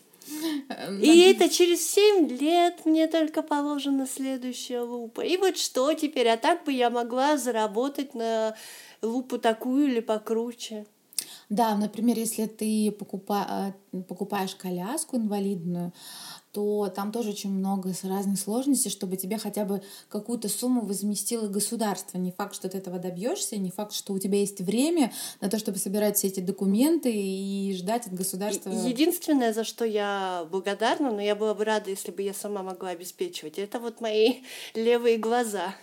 И 1.01 1.19
это 1.21 1.49
через 1.49 1.89
7 1.91 2.29
лет 2.29 2.85
мне 2.85 3.07
только 3.07 3.41
положена 3.41 4.07
следующая 4.07 4.81
лупа. 4.81 5.21
И 5.21 5.37
вот 5.37 5.57
что 5.57 5.93
теперь? 5.93 6.27
А 6.29 6.37
так 6.37 6.63
бы 6.65 6.71
я 6.73 6.89
могла 6.89 7.37
заработать 7.37 8.13
на 8.13 8.55
лупу 9.01 9.37
такую 9.37 9.87
или 9.87 9.99
покруче. 9.99 10.85
Да, 11.49 11.75
например, 11.75 12.17
если 12.17 12.45
ты 12.45 12.91
покупа- 12.91 13.73
э, 13.93 14.01
покупаешь 14.01 14.55
коляску 14.55 15.15
инвалидную, 15.15 15.93
то 16.57 16.89
там 16.89 17.11
тоже 17.11 17.29
очень 17.29 17.51
много 17.51 17.93
разных 18.01 18.39
сложностей, 18.39 18.89
чтобы 18.89 19.15
тебе 19.15 19.37
хотя 19.37 19.63
бы 19.63 19.83
какую-то 20.09 20.49
сумму 20.49 20.81
возместило 20.81 21.47
государство. 21.47 22.17
Не 22.17 22.31
факт, 22.31 22.55
что 22.55 22.67
ты 22.67 22.79
этого 22.79 22.97
добьешься, 22.97 23.57
не 23.57 23.69
факт, 23.69 23.93
что 23.93 24.13
у 24.13 24.17
тебя 24.17 24.39
есть 24.39 24.59
время 24.61 25.13
на 25.39 25.51
то, 25.51 25.59
чтобы 25.59 25.77
собирать 25.77 26.17
все 26.17 26.29
эти 26.29 26.39
документы 26.39 27.13
и 27.13 27.75
ждать 27.75 28.07
от 28.07 28.15
государства. 28.15 28.71
Единственное, 28.71 29.53
за 29.53 29.63
что 29.63 29.85
я 29.85 30.47
благодарна, 30.49 31.11
но 31.11 31.21
я 31.21 31.35
была 31.35 31.53
бы 31.53 31.63
рада, 31.63 31.91
если 31.91 32.09
бы 32.09 32.23
я 32.23 32.33
сама 32.33 32.63
могла 32.63 32.89
обеспечивать, 32.89 33.59
это 33.59 33.79
вот 33.79 34.01
мои 34.01 34.37
левые 34.73 35.19
глаза. 35.19 35.75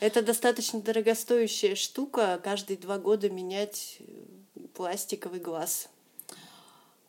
Это 0.00 0.22
достаточно 0.22 0.80
дорогостоящая 0.80 1.76
штука, 1.76 2.40
каждые 2.42 2.78
два 2.78 2.98
года 2.98 3.30
менять 3.30 3.98
пластиковый 4.74 5.38
глаз. 5.38 5.88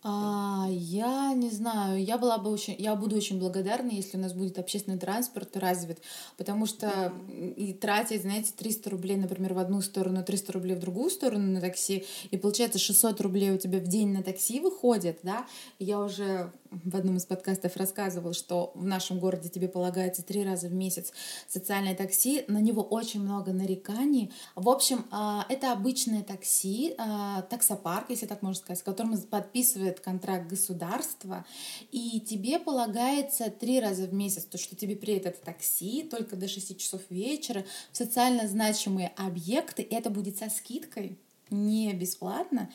А, 0.07 0.67
я 0.69 1.33
не 1.33 1.49
знаю, 1.49 2.03
я 2.03 2.19
была 2.19 2.37
бы 2.37 2.51
очень, 2.51 2.75
я 2.77 2.93
буду 2.93 3.15
очень 3.15 3.39
благодарна, 3.39 3.89
если 3.89 4.17
у 4.17 4.19
нас 4.19 4.33
будет 4.33 4.59
общественный 4.59 4.99
транспорт 4.99 5.57
развит, 5.57 5.97
потому 6.37 6.67
что 6.67 7.11
и 7.57 7.73
тратить, 7.73 8.21
знаете, 8.21 8.53
300 8.55 8.91
рублей, 8.91 9.17
например, 9.17 9.55
в 9.55 9.57
одну 9.57 9.81
сторону, 9.81 10.23
300 10.23 10.53
рублей 10.53 10.75
в 10.75 10.79
другую 10.79 11.09
сторону 11.09 11.53
на 11.53 11.59
такси, 11.59 12.05
и 12.29 12.37
получается 12.37 12.77
600 12.77 13.19
рублей 13.21 13.49
у 13.49 13.57
тебя 13.57 13.79
в 13.79 13.87
день 13.87 14.09
на 14.09 14.21
такси 14.21 14.59
выходит, 14.59 15.21
да, 15.23 15.47
я 15.79 15.99
уже 15.99 16.51
в 16.83 16.95
одном 16.95 17.17
из 17.17 17.25
подкастов 17.25 17.75
рассказывал, 17.77 18.33
что 18.33 18.71
в 18.75 18.85
нашем 18.85 19.19
городе 19.19 19.49
тебе 19.49 19.67
полагается 19.67 20.23
три 20.23 20.43
раза 20.43 20.67
в 20.67 20.73
месяц 20.73 21.11
социальное 21.47 21.95
такси, 21.95 22.45
на 22.47 22.59
него 22.59 22.81
очень 22.81 23.21
много 23.21 23.51
нареканий. 23.53 24.31
В 24.55 24.69
общем, 24.69 25.05
а, 25.11 25.45
это 25.49 25.71
обычное 25.71 26.23
такси, 26.23 26.95
а, 26.97 27.41
таксопарк, 27.43 28.09
если 28.09 28.25
так 28.25 28.41
можно 28.41 28.61
сказать, 28.61 28.79
с 28.79 28.83
которым 28.83 29.19
подписывает 29.21 29.99
контракт 29.99 30.47
государство, 30.47 31.45
и 31.91 32.19
тебе 32.19 32.59
полагается 32.59 33.49
три 33.49 33.79
раза 33.79 34.07
в 34.07 34.13
месяц, 34.13 34.45
то, 34.45 34.57
что 34.57 34.75
тебе 34.75 34.95
приедет 34.95 35.25
это 35.25 35.45
такси 35.45 36.03
только 36.03 36.35
до 36.35 36.47
6 36.47 36.77
часов 36.77 37.01
вечера 37.09 37.65
в 37.91 37.97
социально 37.97 38.47
значимые 38.47 39.11
объекты, 39.17 39.85
это 39.89 40.09
будет 40.09 40.37
со 40.37 40.49
скидкой, 40.49 41.17
не 41.49 41.93
бесплатно. 41.93 42.69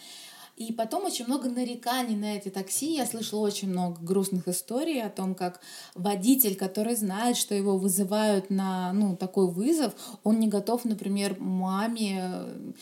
И 0.60 0.74
потом 0.74 1.06
очень 1.06 1.24
много 1.24 1.48
нареканий 1.48 2.16
на 2.16 2.36
эти 2.36 2.50
такси. 2.50 2.94
Я 2.94 3.06
слышала 3.06 3.40
очень 3.40 3.70
много 3.70 3.98
грустных 4.02 4.46
историй 4.46 5.02
о 5.02 5.08
том, 5.08 5.34
как 5.34 5.58
водитель, 5.94 6.54
который 6.54 6.96
знает, 6.96 7.38
что 7.38 7.54
его 7.54 7.78
вызывают 7.78 8.50
на 8.50 8.92
ну, 8.92 9.16
такой 9.16 9.50
вызов, 9.50 9.94
он 10.22 10.38
не 10.38 10.48
готов, 10.48 10.84
например, 10.84 11.40
маме 11.40 12.20
э, 12.22 12.72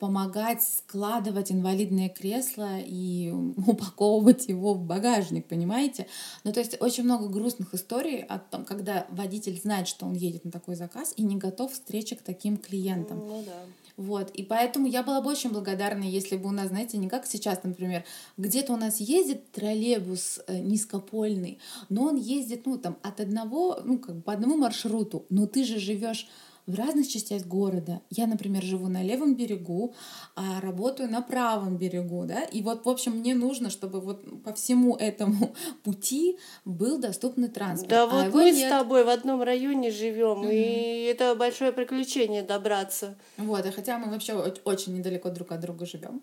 помогать 0.00 0.62
складывать 0.62 1.52
инвалидное 1.52 2.08
кресло 2.08 2.78
и 2.78 3.30
упаковывать 3.66 4.48
его 4.48 4.74
в 4.74 4.82
багажник, 4.82 5.46
понимаете? 5.46 6.06
Ну, 6.44 6.52
то 6.52 6.60
есть 6.60 6.76
очень 6.80 7.04
много 7.04 7.28
грустных 7.28 7.74
историй 7.74 8.22
о 8.22 8.38
том, 8.38 8.64
когда 8.64 9.06
водитель 9.10 9.58
знает, 9.60 9.88
что 9.88 10.06
он 10.06 10.14
едет 10.14 10.44
на 10.44 10.50
такой 10.50 10.76
заказ 10.76 11.12
и 11.16 11.22
не 11.22 11.36
готов 11.36 11.72
встречи 11.72 12.16
к 12.16 12.22
таким 12.22 12.56
клиентам. 12.56 13.18
Ну 13.18 13.42
да. 13.44 13.62
Вот, 14.00 14.30
и 14.30 14.42
поэтому 14.42 14.86
я 14.86 15.02
была 15.02 15.20
бы 15.20 15.30
очень 15.30 15.50
благодарна, 15.50 16.04
если 16.04 16.38
бы 16.38 16.48
у 16.48 16.52
нас, 16.52 16.68
знаете, 16.68 16.96
не 16.96 17.06
как 17.06 17.26
сейчас, 17.26 17.62
например, 17.64 18.04
где-то 18.38 18.72
у 18.72 18.78
нас 18.78 18.98
ездит 18.98 19.52
троллейбус 19.52 20.40
э, 20.46 20.58
низкопольный, 20.58 21.58
но 21.90 22.04
он 22.04 22.16
ездит, 22.16 22.64
ну, 22.64 22.78
там, 22.78 22.96
от 23.02 23.20
одного, 23.20 23.78
ну, 23.84 23.98
как 23.98 24.16
бы 24.16 24.22
по 24.22 24.32
одному 24.32 24.56
маршруту, 24.56 25.26
но 25.28 25.46
ты 25.46 25.64
же 25.64 25.78
живешь 25.78 26.28
в 26.70 26.74
разных 26.74 27.08
частях 27.08 27.46
города. 27.46 28.00
Я, 28.10 28.26
например, 28.26 28.62
живу 28.62 28.88
на 28.88 29.02
левом 29.02 29.34
берегу, 29.34 29.94
а 30.36 30.60
работаю 30.60 31.10
на 31.10 31.22
правом 31.22 31.76
берегу, 31.76 32.24
да, 32.26 32.42
и 32.42 32.62
вот, 32.62 32.84
в 32.84 32.88
общем, 32.88 33.12
мне 33.12 33.34
нужно, 33.34 33.70
чтобы 33.70 34.00
вот 34.00 34.42
по 34.42 34.52
всему 34.52 34.96
этому 34.96 35.54
пути 35.84 36.38
был 36.64 36.98
доступный 36.98 37.48
транспорт. 37.48 37.90
Да 37.90 38.04
а 38.04 38.06
вот 38.06 38.34
мы 38.34 38.50
нет. 38.50 38.66
с 38.66 38.70
тобой 38.70 39.04
в 39.04 39.08
одном 39.08 39.42
районе 39.42 39.90
живем, 39.90 40.48
и 40.48 41.08
это 41.10 41.34
большое 41.34 41.72
приключение 41.72 42.42
добраться. 42.42 43.16
Вот, 43.36 43.66
и 43.66 43.70
хотя 43.70 43.98
мы 43.98 44.10
вообще 44.10 44.34
очень 44.64 44.96
недалеко 44.96 45.30
друг 45.30 45.52
от 45.52 45.60
друга 45.60 45.86
живем. 45.86 46.22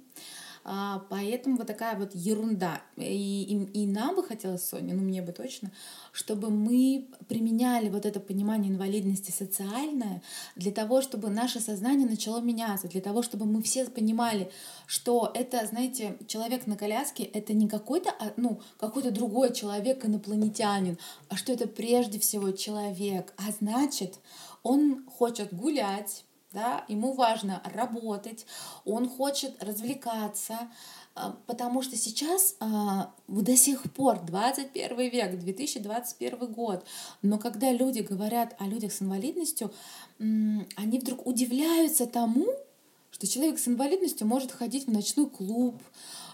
А, 0.69 1.05
поэтому 1.09 1.55
вот 1.55 1.67
такая 1.67 1.97
вот 1.97 2.13
ерунда. 2.13 2.81
И, 2.97 3.43
и, 3.43 3.83
и 3.83 3.87
нам 3.87 4.17
бы 4.17 4.23
хотелось, 4.23 4.67
Соня, 4.67 4.95
ну 4.95 5.01
мне 5.01 5.21
бы 5.21 5.31
точно, 5.31 5.71
чтобы 6.11 6.49
мы 6.49 7.07
применяли 7.29 7.87
вот 7.87 8.05
это 8.05 8.19
понимание 8.19 8.69
инвалидности 8.69 9.31
социальное 9.31 10.21
для 10.57 10.73
того, 10.73 11.01
чтобы 11.01 11.29
наше 11.29 11.61
сознание 11.61 12.05
начало 12.05 12.41
меняться, 12.41 12.89
для 12.89 12.99
того, 12.99 13.21
чтобы 13.21 13.45
мы 13.45 13.61
все 13.61 13.85
понимали, 13.85 14.51
что 14.87 15.31
это, 15.33 15.65
знаете, 15.65 16.17
человек 16.27 16.67
на 16.67 16.75
коляске— 16.75 17.23
это 17.33 17.53
не 17.53 17.69
какой-то, 17.69 18.09
а, 18.19 18.33
ну, 18.35 18.59
какой-то 18.77 19.11
другой 19.11 19.53
человек, 19.53 20.03
инопланетянин, 20.03 20.97
а 21.29 21.37
что 21.37 21.53
это 21.53 21.69
прежде 21.69 22.19
всего 22.19 22.51
человек. 22.51 23.33
А 23.37 23.53
значит, 23.57 24.19
он 24.63 25.05
хочет 25.05 25.53
гулять, 25.53 26.25
да, 26.53 26.85
ему 26.87 27.13
важно 27.13 27.61
работать, 27.65 28.45
он 28.85 29.09
хочет 29.09 29.61
развлекаться, 29.61 30.69
а, 31.15 31.35
потому 31.45 31.81
что 31.81 31.95
сейчас 31.95 32.55
а, 32.59 33.11
до 33.27 33.57
сих 33.57 33.83
пор 33.93 34.19
21 34.23 34.97
век, 35.09 35.39
2021 35.39 36.51
год, 36.53 36.85
но 37.21 37.37
когда 37.37 37.71
люди 37.71 37.99
говорят 37.99 38.55
о 38.59 38.65
людях 38.65 38.93
с 38.93 39.01
инвалидностью, 39.01 39.73
они 40.19 40.99
вдруг 40.99 41.27
удивляются 41.27 42.07
тому, 42.07 42.47
что 43.11 43.27
человек 43.27 43.59
с 43.59 43.67
инвалидностью 43.67 44.27
может 44.27 44.51
ходить 44.51 44.87
в 44.87 44.91
ночной 44.91 45.29
клуб, 45.29 45.81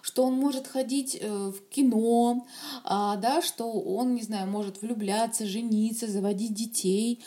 что 0.02 0.26
он 0.26 0.34
может 0.34 0.68
ходить 0.68 1.18
э, 1.20 1.28
в 1.30 1.62
кино, 1.70 2.46
а, 2.84 3.16
да, 3.16 3.42
что 3.42 3.72
он, 3.72 4.16
не 4.16 4.22
знаю, 4.22 4.50
может 4.50 4.82
влюбляться, 4.82 5.46
жениться, 5.46 6.08
заводить 6.08 6.54
детей. 6.54 7.24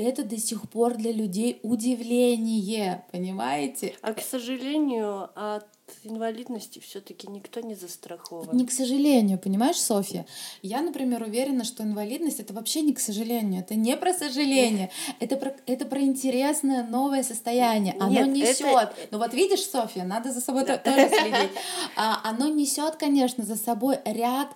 Это 0.00 0.24
до 0.24 0.38
сих 0.38 0.62
пор 0.70 0.94
для 0.96 1.12
людей 1.12 1.60
удивление, 1.62 3.04
понимаете? 3.12 3.94
А 4.00 4.14
к 4.14 4.22
сожалению, 4.22 5.28
от 5.34 5.66
инвалидности 6.04 6.78
все-таки 6.78 7.26
никто 7.28 7.60
не 7.60 7.74
застрахован. 7.74 8.56
Не 8.56 8.64
к 8.64 8.72
сожалению, 8.72 9.38
понимаешь, 9.38 9.76
Софья? 9.76 10.24
Я, 10.62 10.80
например, 10.80 11.22
уверена, 11.22 11.64
что 11.64 11.82
инвалидность 11.82 12.40
это 12.40 12.54
вообще 12.54 12.80
не 12.80 12.94
к 12.94 13.00
сожалению, 13.00 13.60
это 13.60 13.74
не 13.74 13.94
про 13.96 14.14
сожаление, 14.14 14.90
это 15.18 15.36
про, 15.36 15.54
это 15.66 15.84
про 15.84 16.00
интересное 16.00 16.82
новое 16.82 17.22
состояние. 17.22 17.94
Оно 18.00 18.24
Нет, 18.24 18.28
несет. 18.28 18.60
это- 18.62 18.94
Ну 19.10 19.18
вот 19.18 19.34
видишь, 19.34 19.64
Софья, 19.66 20.04
надо 20.04 20.32
за 20.32 20.40
собой 20.40 20.64
то- 20.64 20.78
тоже 20.78 21.08
следить. 21.10 21.50
А, 21.96 22.20
Оно 22.24 22.48
несет, 22.48 22.96
конечно, 22.96 23.44
за 23.44 23.56
собой 23.56 23.98
ряд 24.06 24.48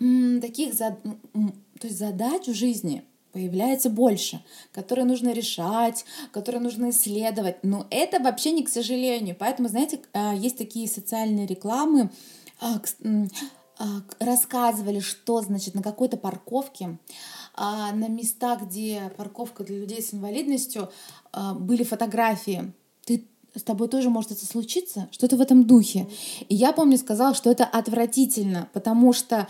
м, 0.00 0.40
таких 0.40 0.74
зад- 0.74 1.00
м, 1.34 1.52
то 1.80 1.88
есть 1.88 1.98
задач 1.98 2.46
в 2.46 2.54
жизни 2.54 3.02
появляется 3.32 3.90
больше, 3.90 4.44
которые 4.72 5.04
нужно 5.04 5.32
решать, 5.32 6.04
которые 6.30 6.60
нужно 6.60 6.90
исследовать. 6.90 7.56
Но 7.62 7.86
это 7.90 8.22
вообще 8.22 8.52
не 8.52 8.62
к 8.62 8.68
сожалению. 8.68 9.36
Поэтому, 9.38 9.68
знаете, 9.68 10.00
а, 10.12 10.34
есть 10.34 10.58
такие 10.58 10.88
социальные 10.88 11.46
рекламы, 11.46 12.10
а, 12.60 12.80
а, 13.78 13.84
рассказывали, 14.20 15.00
что 15.00 15.40
значит 15.40 15.74
на 15.74 15.82
какой-то 15.82 16.16
парковке, 16.16 16.98
на 17.54 18.08
местах, 18.08 18.62
где 18.62 19.12
парковка 19.18 19.62
для 19.62 19.80
людей 19.80 20.00
с 20.00 20.14
инвалидностью, 20.14 20.90
были 21.54 21.84
фотографии. 21.84 22.72
Ты 23.04 23.26
с 23.54 23.62
тобой 23.62 23.88
тоже 23.88 24.10
может 24.10 24.32
это 24.32 24.46
случиться, 24.46 25.08
что-то 25.10 25.36
в 25.36 25.40
этом 25.40 25.66
духе. 25.66 26.06
И 26.48 26.54
я 26.54 26.72
помню, 26.72 26.98
сказала, 26.98 27.34
что 27.34 27.50
это 27.50 27.64
отвратительно, 27.64 28.68
потому 28.72 29.12
что 29.12 29.48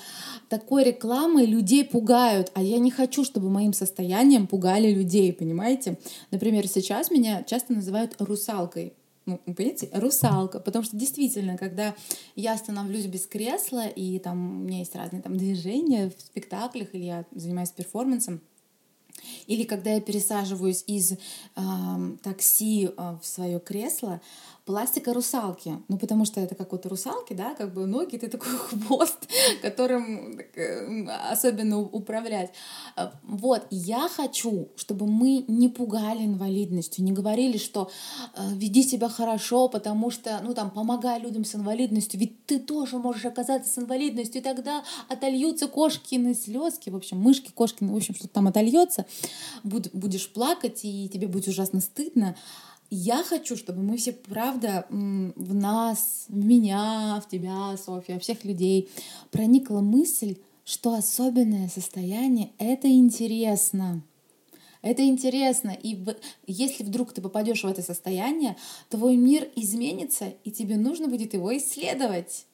такой 0.48 0.84
рекламой 0.84 1.46
людей 1.46 1.84
пугают, 1.84 2.50
а 2.54 2.62
я 2.62 2.78
не 2.78 2.90
хочу, 2.90 3.24
чтобы 3.24 3.48
моим 3.48 3.72
состоянием 3.72 4.46
пугали 4.46 4.92
людей, 4.92 5.32
понимаете? 5.32 5.98
Например, 6.30 6.66
сейчас 6.66 7.10
меня 7.10 7.42
часто 7.44 7.72
называют 7.72 8.14
русалкой. 8.18 8.94
Ну, 9.24 9.38
понимаете, 9.38 9.88
русалка, 9.92 10.58
потому 10.58 10.84
что 10.84 10.96
действительно, 10.96 11.56
когда 11.56 11.94
я 12.34 12.56
становлюсь 12.56 13.06
без 13.06 13.26
кресла, 13.26 13.86
и 13.86 14.18
там 14.18 14.62
у 14.62 14.64
меня 14.64 14.80
есть 14.80 14.96
разные 14.96 15.22
там 15.22 15.36
движения 15.36 16.10
в 16.10 16.20
спектаклях, 16.20 16.92
или 16.92 17.04
я 17.04 17.24
занимаюсь 17.30 17.70
перформансом, 17.70 18.40
или 19.46 19.64
когда 19.64 19.92
я 19.92 20.00
пересаживаюсь 20.00 20.84
из 20.86 21.14
ам, 21.54 22.18
такси 22.22 22.90
а, 22.96 23.18
в 23.20 23.26
свое 23.26 23.60
кресло, 23.60 24.20
пластика 24.64 25.12
русалки. 25.12 25.78
Ну, 25.88 25.98
потому 25.98 26.24
что 26.24 26.40
это 26.40 26.54
как 26.54 26.72
вот 26.72 26.86
русалки, 26.86 27.32
да, 27.32 27.54
как 27.54 27.74
бы 27.74 27.86
ноги, 27.86 28.16
ты 28.16 28.28
такой 28.28 28.48
хвост, 28.86 29.28
которым 29.60 30.36
так, 30.36 30.56
э, 30.56 31.06
особенно 31.30 31.80
управлять. 31.80 32.52
А, 32.96 33.12
Вот, 33.24 33.66
я 33.70 34.08
хочу, 34.08 34.68
чтобы 34.76 35.06
мы 35.06 35.44
не 35.48 35.68
пугали 35.68 36.24
инвалидностью, 36.24 37.04
не 37.04 37.12
говорили, 37.12 37.58
что 37.58 37.90
э, 38.36 38.40
веди 38.54 38.82
себя 38.82 39.08
хорошо, 39.08 39.68
потому 39.68 40.10
что, 40.10 40.40
ну, 40.42 40.54
там, 40.54 40.70
помогай 40.70 41.18
людям 41.20 41.44
с 41.44 41.54
инвалидностью, 41.54 42.20
ведь 42.20 42.46
ты 42.46 42.58
тоже 42.58 42.98
можешь 42.98 43.24
оказаться 43.24 43.72
с 43.72 43.78
инвалидностью, 43.78 44.40
и 44.40 44.44
тогда 44.44 44.84
отольются 45.08 45.66
кошкины 45.66 46.34
слезки, 46.34 46.90
в 46.90 46.96
общем, 46.96 47.18
мышки, 47.18 47.50
кошкины, 47.50 47.92
в 47.92 47.96
общем, 47.96 48.14
что 48.14 48.28
там 48.28 48.46
отольется, 48.46 49.06
буд- 49.64 49.90
будешь 49.92 50.28
плакать, 50.32 50.80
и 50.84 51.08
тебе 51.08 51.26
будет 51.26 51.48
ужасно 51.48 51.80
стыдно. 51.80 52.36
Я 52.94 53.24
хочу, 53.24 53.56
чтобы 53.56 53.80
мы 53.80 53.96
все, 53.96 54.12
правда, 54.12 54.84
в 54.90 55.54
нас, 55.54 56.26
в 56.28 56.44
меня, 56.44 57.22
в 57.24 57.30
тебя, 57.30 57.74
Софья, 57.78 58.18
всех 58.18 58.44
людей 58.44 58.90
проникла 59.30 59.80
мысль, 59.80 60.36
что 60.66 60.92
особенное 60.92 61.70
состояние— 61.70 62.50
это 62.58 62.88
интересно. 62.88 64.02
Это 64.82 65.06
интересно. 65.06 65.74
И 65.82 66.04
если 66.46 66.84
вдруг 66.84 67.14
ты 67.14 67.22
попадешь 67.22 67.64
в 67.64 67.66
это 67.66 67.80
состояние, 67.80 68.58
твой 68.90 69.16
мир 69.16 69.48
изменится, 69.56 70.34
и 70.44 70.50
тебе 70.50 70.76
нужно 70.76 71.08
будет 71.08 71.32
его 71.32 71.56
исследовать. 71.56 72.44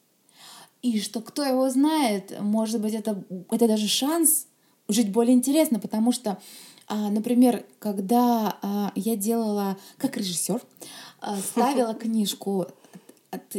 И 0.82 1.00
что 1.00 1.20
кто 1.20 1.42
его 1.42 1.68
знает, 1.68 2.32
может 2.40 2.80
быть, 2.80 2.94
это, 2.94 3.24
это 3.50 3.66
даже 3.66 3.88
шанс 3.88 4.46
жить 4.86 5.10
более 5.10 5.34
интересно, 5.34 5.80
потому 5.80 6.12
что, 6.12 6.38
например, 6.88 7.64
когда 7.78 8.58
а, 8.62 8.92
я 8.94 9.16
делала 9.16 9.76
как 9.96 10.16
режиссер, 10.16 10.60
а, 11.20 11.36
ставила 11.38 11.94
книжку 11.94 12.66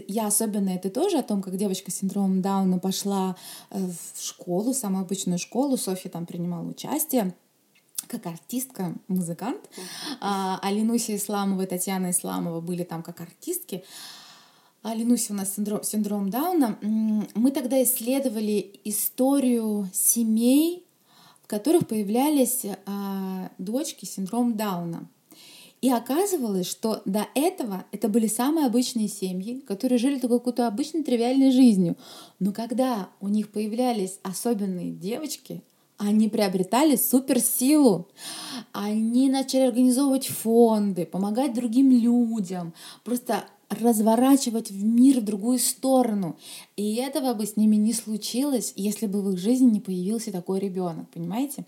я 0.08 0.28
особенно 0.28 0.70
это 0.70 0.90
тоже 0.90 1.20
о 1.20 1.24
том, 1.24 1.44
как 1.44 1.56
девочка 1.56 1.92
с 1.92 1.98
синдромом 1.98 2.42
Дауна 2.42 2.80
пошла 2.80 3.36
э, 3.70 3.78
в 3.80 4.20
школу, 4.20 4.74
самую 4.74 5.04
обычную 5.04 5.38
школу. 5.38 5.78
Софья 5.78 6.10
там 6.10 6.26
принимала 6.26 6.68
участие 6.68 7.36
как 8.08 8.26
артистка, 8.26 8.96
музыкант. 9.08 9.70
А, 10.20 10.60
Алинуся 10.64 11.16
Исламова 11.16 11.62
и 11.62 11.68
Татьяна 11.68 12.10
Исламова 12.10 12.60
были 12.60 12.84
там 12.84 13.04
как 13.04 13.22
артистки. 13.22 13.84
Алинуся 14.82 15.34
у 15.34 15.36
нас 15.36 15.54
синдром, 15.54 15.84
синдром 15.84 16.30
Дауна. 16.30 16.80
Мы 16.82 17.52
тогда 17.52 17.82
исследовали 17.84 18.80
историю 18.86 19.90
семей, 19.94 20.86
которых 21.50 21.88
появлялись 21.88 22.64
а, 22.86 23.50
дочки 23.58 24.06
с 24.06 24.14
синдромом 24.14 24.56
Дауна. 24.56 25.10
И 25.82 25.90
оказывалось, 25.90 26.70
что 26.70 27.02
до 27.06 27.26
этого 27.34 27.86
это 27.92 28.08
были 28.08 28.28
самые 28.28 28.68
обычные 28.68 29.08
семьи, 29.08 29.62
которые 29.62 29.98
жили 29.98 30.20
такой 30.20 30.38
какой-то 30.38 30.68
обычной 30.68 31.02
тривиальной 31.02 31.52
жизнью. 31.52 31.98
Но 32.38 32.52
когда 32.52 33.10
у 33.20 33.30
них 33.30 33.52
появлялись 33.52 34.20
особенные 34.22 34.92
девочки, 34.92 35.64
они 35.98 36.30
приобретали 36.30 36.96
суперсилу. 36.96 38.10
Они 38.72 39.28
начали 39.28 39.62
организовывать 39.62 40.28
фонды, 40.28 41.08
помогать 41.08 41.56
другим 41.56 41.92
людям, 41.92 42.76
просто 43.04 43.46
разворачивать 43.70 44.72
в 44.72 44.84
мир 44.84 45.20
в 45.20 45.26
другую 45.26 45.60
сторону. 45.60 46.38
И 46.76 46.96
этого 46.96 47.34
бы 47.34 47.46
с 47.46 47.56
ними 47.56 47.76
не 47.76 47.94
случилось, 47.94 48.74
если 48.76 49.06
бы 49.06 49.22
в 49.22 49.32
их 49.32 49.40
жизни 49.40 49.70
не 49.70 49.80
появился 49.80 50.32
такой 50.32 50.60
ребенок, 50.60 51.10
понимаете? 51.10 51.66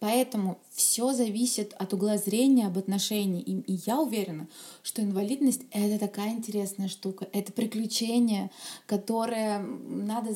Поэтому 0.00 0.58
все 0.70 1.14
зависит 1.14 1.72
от 1.78 1.94
угла 1.94 2.18
зрения 2.18 2.66
об 2.66 2.76
отношении. 2.76 3.40
И, 3.40 3.60
и 3.60 3.80
я 3.86 4.00
уверена, 4.00 4.48
что 4.82 5.00
инвалидность— 5.00 5.62
это 5.70 5.98
такая 5.98 6.32
интересная 6.32 6.88
штука. 6.88 7.26
Это 7.32 7.52
приключение, 7.52 8.50
которое 8.86 9.60
надо, 9.60 10.34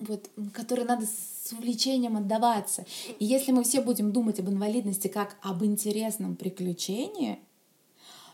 вот, 0.00 0.28
которое 0.52 0.84
надо 0.84 1.06
с 1.06 1.52
увлечением 1.52 2.16
отдаваться. 2.16 2.84
И 3.20 3.24
если 3.24 3.52
мы 3.52 3.62
все 3.62 3.80
будем 3.80 4.10
думать 4.12 4.40
об 4.40 4.48
инвалидности 4.48 5.06
как 5.06 5.36
об 5.42 5.64
интересном 5.64 6.34
приключении, 6.34 7.38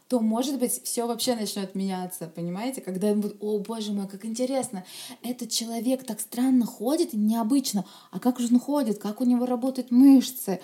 то, 0.08 0.20
может 0.20 0.58
быть, 0.58 0.82
все 0.84 1.06
вообще 1.06 1.34
начнет 1.34 1.74
меняться, 1.74 2.26
понимаете? 2.26 2.80
Когда 2.80 3.10
им 3.10 3.20
будет, 3.20 3.36
о, 3.40 3.58
боже 3.58 3.92
мой, 3.92 4.06
как 4.06 4.24
интересно, 4.24 4.84
этот 5.22 5.50
человек 5.50 6.04
так 6.04 6.20
странно 6.20 6.66
ходит, 6.66 7.14
необычно, 7.14 7.84
а 8.10 8.20
как 8.20 8.38
же 8.38 8.48
он 8.52 8.60
ходит, 8.60 8.98
как 8.98 9.20
у 9.20 9.24
него 9.24 9.46
работают 9.46 9.90
мышцы, 9.90 10.60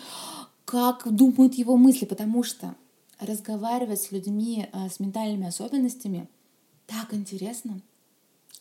как 0.65 1.11
думают 1.11 1.55
его 1.55 1.77
мысли, 1.77 2.05
потому 2.05 2.43
что 2.43 2.75
разговаривать 3.19 4.01
с 4.01 4.13
людьми 4.13 4.69
э, 4.73 4.89
с 4.89 5.01
ментальными 5.01 5.47
особенностями 5.47 6.29
так 6.87 7.15
интересно. 7.15 7.81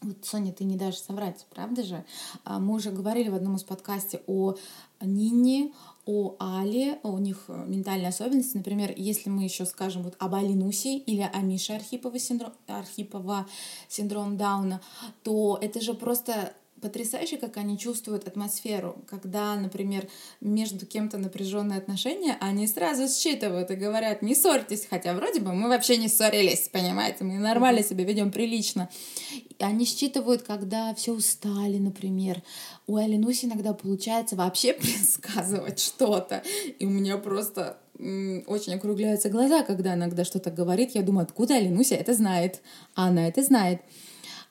Вот, 0.02 0.18
Соня, 0.24 0.54
ты 0.54 0.64
не 0.64 0.78
дашь 0.78 0.98
соврать, 0.98 1.46
правда 1.50 1.84
же? 1.84 2.06
А, 2.46 2.60
мы 2.60 2.76
уже 2.76 2.90
говорили 2.90 3.28
в 3.28 3.36
одном 3.36 3.58
из 3.58 3.64
подкастов 3.64 4.22
о 4.28 4.56
Нине, 5.02 5.74
о 6.06 6.36
Але, 6.40 7.00
у 7.04 7.18
них 7.18 7.46
э, 7.48 7.66
ментальные 7.66 8.10
особенности. 8.10 8.58
Например, 8.58 8.94
если 8.96 9.30
мы 9.30 9.44
еще 9.44 9.66
скажем 9.66 10.04
вот 10.04 10.16
об 10.20 10.36
Алинусе 10.36 10.98
или 10.98 11.22
о 11.22 11.40
Мише 11.42 11.74
Архипова 11.74 12.18
синдром, 12.20 12.54
Архипова 12.68 13.48
синдром 13.88 14.38
Дауна, 14.38 14.82
то 15.24 15.58
это 15.62 15.82
же 15.82 15.94
просто 15.94 16.54
потрясающе, 16.82 17.38
как 17.38 17.58
они 17.58 17.78
чувствуют 17.78 18.28
атмосферу, 18.28 19.04
когда, 19.08 19.56
например, 19.56 20.08
между 20.42 20.86
кем-то 20.86 21.18
напряженные 21.18 21.80
отношения, 21.80 22.38
они 22.40 22.68
сразу 22.68 23.08
считывают 23.08 23.72
и 23.72 23.76
говорят, 23.76 24.22
не 24.22 24.36
ссорьтесь, 24.36 24.88
хотя 24.90 25.14
вроде 25.14 25.40
бы 25.40 25.54
мы 25.54 25.70
вообще 25.70 25.98
не 25.98 26.08
ссорились, 26.08 26.70
понимаете, 26.70 27.24
мы 27.24 27.40
нормально 27.40 27.84
себя 27.84 28.04
ведем 28.04 28.32
прилично. 28.32 28.90
И 29.32 29.56
они 29.64 29.86
считывают, 29.86 30.44
когда 30.44 30.94
все 30.96 31.14
устали, 31.14 31.78
например. 31.78 32.42
У 32.88 32.96
Алинуси 32.96 33.46
иногда 33.46 33.74
получается 33.74 34.36
вообще 34.36 34.74
предсказывать 34.74 35.80
что-то, 35.80 36.44
и 36.80 36.86
у 36.86 36.90
меня 36.90 37.18
просто 37.18 37.78
очень 38.00 38.76
округляются 38.76 39.30
глаза, 39.30 39.64
когда 39.64 39.94
иногда 39.94 40.24
что-то 40.24 40.52
говорит. 40.52 40.92
Я 40.96 41.02
думаю, 41.02 41.24
откуда 41.24 41.56
Алинуся 41.56 41.96
это 41.96 42.14
знает? 42.14 42.62
А 42.96 43.08
она 43.08 43.28
это 43.28 43.44
знает. 43.44 43.82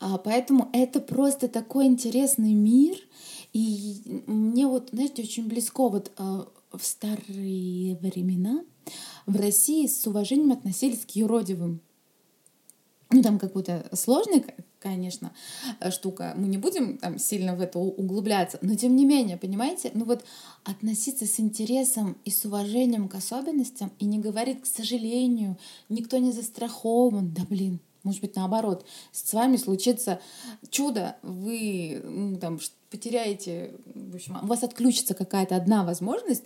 А, 0.01 0.19
поэтому 0.19 0.69
это 0.73 1.01
просто 1.01 1.49
такой 1.49 1.87
интересный 1.87 2.53
мир. 2.53 2.97
И 3.53 4.23
мне 4.27 4.67
вот, 4.67 4.91
знаете, 4.93 5.23
очень 5.23 5.49
близко 5.49 5.89
вот 5.89 6.13
а, 6.17 6.47
в 6.73 6.85
старые 6.85 7.97
времена 7.97 8.65
в 9.27 9.37
России 9.37 9.87
с 9.87 10.07
уважением 10.07 10.53
относились 10.53 11.05
к 11.05 11.11
юродивым. 11.11 11.81
Ну, 13.11 13.23
там 13.23 13.39
какой-то 13.39 13.89
сложный, 13.95 14.45
конечно, 14.81 15.33
штука. 15.91 16.35
Мы 16.37 16.47
не 16.47 16.59
будем 16.59 16.99
там 16.99 17.19
сильно 17.19 17.57
в 17.57 17.61
это 17.61 17.79
углубляться, 17.79 18.59
но 18.61 18.75
тем 18.75 18.97
не 18.97 19.07
менее, 19.07 19.39
понимаете, 19.39 19.91
ну 19.95 20.05
вот 20.05 20.25
относиться 20.65 21.27
с 21.27 21.41
интересом 21.41 22.19
и 22.27 22.31
с 22.31 22.45
уважением 22.45 23.09
к 23.09 23.15
особенностям 23.15 23.93
и 23.99 24.05
не 24.05 24.19
говорить, 24.19 24.61
к 24.61 24.67
сожалению, 24.67 25.57
никто 25.89 26.19
не 26.19 26.33
застрахован, 26.33 27.33
да 27.33 27.45
блин, 27.49 27.81
может 28.03 28.21
быть, 28.21 28.37
наоборот, 28.37 28.87
с 29.13 29.33
вами 29.33 29.57
случится 29.57 30.21
чудо, 30.71 31.17
вы 31.23 32.01
ну, 32.05 32.39
там, 32.39 32.59
потеряете, 32.91 33.75
в 33.95 34.15
общем, 34.15 34.39
у 34.43 34.47
вас 34.47 34.63
отключится 34.63 35.15
какая-то 35.15 35.57
одна 35.57 35.85
возможность, 35.85 36.45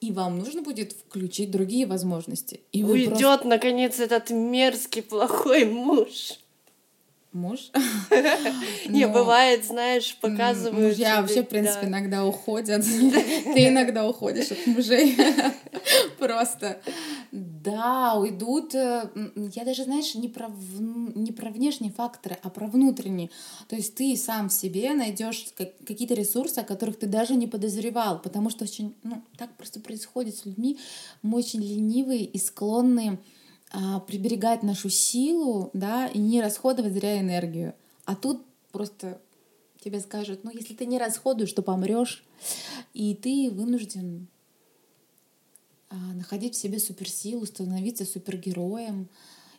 и 0.00 0.12
вам 0.12 0.38
нужно 0.38 0.62
будет 0.62 0.92
включить 0.92 1.50
другие 1.50 1.86
возможности. 1.86 2.60
И 2.72 2.84
Уйдет, 2.84 3.18
просто... 3.18 3.48
наконец, 3.48 3.98
этот 3.98 4.30
мерзкий 4.30 5.02
плохой 5.02 5.64
муж 5.64 6.38
муж. 7.36 7.70
Не, 8.88 9.06
бывает, 9.06 9.64
знаешь, 9.64 10.16
показывают. 10.20 10.88
Мужья 10.88 11.20
вообще, 11.20 11.42
в 11.42 11.48
принципе, 11.48 11.86
иногда 11.86 12.24
уходят. 12.24 12.82
Ты 13.54 13.68
иногда 13.68 14.08
уходишь 14.08 14.50
от 14.50 14.66
мужей. 14.66 15.16
Просто. 16.18 16.80
Да, 17.32 18.14
уйдут. 18.14 18.74
Э, 18.74 19.10
я 19.54 19.64
даже, 19.64 19.84
знаешь, 19.84 20.14
не 20.14 20.28
про, 20.28 20.50
не 20.78 21.32
про 21.32 21.50
внешние 21.50 21.92
факторы, 21.92 22.38
а 22.42 22.50
про 22.50 22.66
внутренние. 22.66 23.30
То 23.68 23.76
есть 23.76 23.94
ты 23.94 24.16
сам 24.16 24.48
в 24.48 24.52
себе 24.52 24.94
найдешь 24.94 25.46
какие-то 25.56 26.14
ресурсы, 26.14 26.60
о 26.60 26.64
которых 26.64 26.98
ты 26.98 27.06
даже 27.06 27.34
не 27.34 27.46
подозревал. 27.46 28.20
Потому 28.20 28.50
что 28.50 28.64
очень, 28.64 28.94
ну, 29.02 29.22
так 29.36 29.54
просто 29.56 29.80
происходит 29.80 30.36
с 30.36 30.46
людьми. 30.46 30.78
Мы 31.22 31.38
очень 31.38 31.62
ленивые 31.62 32.24
и 32.24 32.38
склонные 32.38 33.18
а, 33.72 34.00
приберегать 34.00 34.62
нашу 34.62 34.88
силу, 34.88 35.70
да, 35.72 36.06
и 36.06 36.18
не 36.18 36.40
расходовать 36.40 36.92
зря 36.92 37.20
энергию. 37.20 37.74
А 38.04 38.14
тут 38.14 38.42
просто 38.72 39.20
тебе 39.82 40.00
скажут, 40.00 40.44
ну, 40.44 40.50
если 40.52 40.74
ты 40.74 40.86
не 40.86 40.98
расходуешь, 40.98 41.52
то 41.52 41.62
помрешь, 41.62 42.24
и 42.94 43.14
ты 43.14 43.50
вынужден 43.50 44.28
находить 46.14 46.54
в 46.54 46.58
себе 46.58 46.78
суперсилу, 46.78 47.46
становиться 47.46 48.04
супергероем 48.04 49.08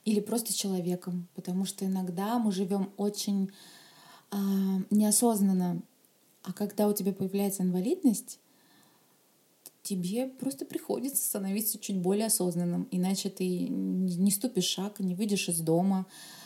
или 0.05 0.19
просто 0.19 0.53
человеком, 0.53 1.27
потому 1.35 1.65
что 1.65 1.85
иногда 1.85 2.39
мы 2.39 2.51
живем 2.51 2.91
очень 2.97 3.51
а, 4.31 4.37
неосознанно, 4.89 5.81
а 6.43 6.53
когда 6.53 6.87
у 6.87 6.93
тебя 6.93 7.13
появляется 7.13 7.63
инвалидность, 7.63 8.39
тебе 9.83 10.27
просто 10.27 10.65
приходится 10.65 11.23
становиться 11.23 11.79
чуть 11.79 11.97
более 11.97 12.27
осознанным, 12.27 12.87
иначе 12.91 13.29
ты 13.29 13.67
не 13.67 14.31
ступишь 14.31 14.65
шаг, 14.65 14.99
не 14.99 15.15
выйдешь 15.15 15.49
из 15.49 15.59
дома, 15.59 16.05
а, 16.09 16.36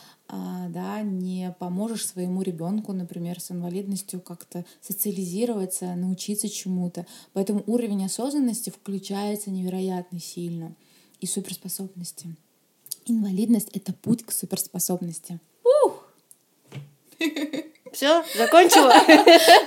да, 0.70 1.02
не 1.02 1.54
поможешь 1.60 2.06
своему 2.06 2.42
ребенку, 2.42 2.94
например, 2.94 3.42
с 3.42 3.52
инвалидностью 3.52 4.22
как-то 4.22 4.64
социализироваться, 4.80 5.94
научиться 5.96 6.48
чему-то. 6.48 7.06
Поэтому 7.34 7.64
уровень 7.68 8.06
осознанности 8.06 8.70
включается 8.70 9.52
невероятно 9.52 10.20
сильно. 10.20 10.74
И 11.20 11.28
суперспособности. 11.28 12.36
Инвалидность— 13.06 13.70
это 13.74 13.94
путь 13.94 14.26
к 14.26 14.32
суперспособности. 14.32 15.40
Ух! 15.64 16.08
Все, 17.92 18.24
закончила? 18.38 18.94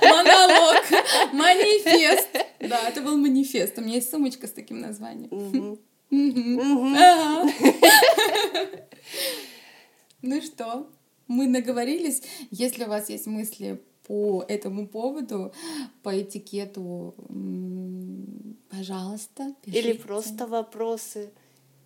Монолог, 0.01 0.83
манифест. 1.33 2.29
Да, 2.61 2.89
это 2.89 3.03
был 3.03 3.19
манифест. 3.19 3.77
У 3.77 3.83
меня 3.83 3.97
есть 3.97 4.11
сумочка 4.11 4.47
с 4.47 4.53
таким 4.53 4.81
названием. 4.81 5.79
Ну 10.27 10.41
что, 10.41 10.91
мы 11.29 11.47
наговорились. 11.47 12.23
Если 12.51 12.85
у 12.85 12.89
вас 12.89 13.11
есть 13.11 13.27
мысли 13.27 13.83
по 14.07 14.43
этому 14.49 14.89
поводу, 14.89 15.53
по 16.03 16.19
этикету, 16.19 17.15
пожалуйста, 18.71 19.55
пишите. 19.63 19.91
Или 19.91 19.93
просто 19.99 20.47
вопросы. 20.47 21.31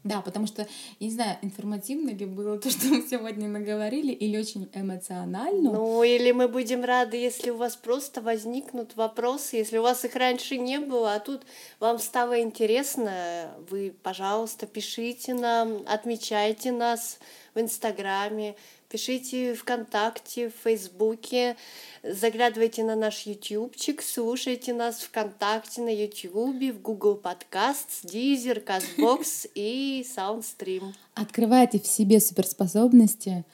Да, 0.05 0.23
потому 0.23 0.47
что, 0.47 0.67
не 1.01 1.11
знаю, 1.11 1.37
информативно 1.43 2.11
ли 2.11 2.25
было 2.25 2.59
то, 2.59 2.71
что 2.71 2.87
мы 2.87 3.03
сегодня 3.09 3.49
наговорили, 3.49 4.13
или 4.13 4.39
очень 4.39 4.69
эмоционально. 4.73 5.73
Ну, 5.73 6.03
или 6.03 6.33
мы 6.33 6.49
будем 6.49 6.85
рады, 6.85 7.17
если 7.17 7.51
у 7.51 7.57
вас 7.57 7.77
просто 7.77 8.21
возникнут 8.21 8.97
вопросы, 8.97 9.57
если 9.57 9.79
у 9.79 9.83
вас 9.83 10.05
их 10.05 10.15
раньше 10.15 10.57
не 10.57 10.79
было, 10.79 11.15
а 11.15 11.21
тут 11.21 11.43
вам 11.81 11.99
стало 11.99 12.41
интересно, 12.41 13.55
вы, 13.69 13.95
пожалуйста, 14.03 14.67
пишите 14.67 15.35
нам, 15.35 15.83
отмечайте 15.87 16.73
нас 16.73 17.19
в 17.55 17.61
Инстаграме, 17.61 18.55
пишите 18.89 19.55
ВКонтакте, 19.55 20.49
в 20.49 20.55
Фейсбуке, 20.65 21.57
заглядывайте 22.03 22.85
на 22.85 22.97
наш 22.97 23.27
ютубчик, 23.27 24.03
слушайте 24.03 24.73
нас 24.73 25.01
ВКонтакте, 25.01 25.83
на 25.83 25.95
Ютубе, 25.95 26.73
в 26.73 26.81
Google 26.81 27.21
Podcasts, 27.23 28.05
Deezer, 28.05 28.65
CastBox 28.65 29.51
и 29.55 30.05
SoundStream. 30.17 30.95
Открывайте 31.15 31.79
в 31.79 31.87
себе 31.87 32.21
суперспособности, 32.21 33.45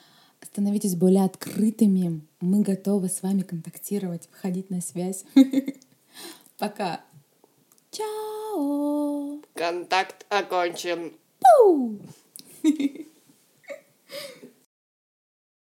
становитесь 0.42 0.94
более 0.94 1.24
открытыми. 1.24 2.20
Мы 2.40 2.62
готовы 2.62 3.08
с 3.08 3.22
вами 3.22 3.42
контактировать, 3.42 4.28
входить 4.30 4.70
на 4.70 4.80
связь. 4.80 5.24
Пока. 6.58 7.00
Чао. 7.90 9.40
Контакт 9.54 10.26
окончен. 10.28 11.12
Пу! 11.40 11.98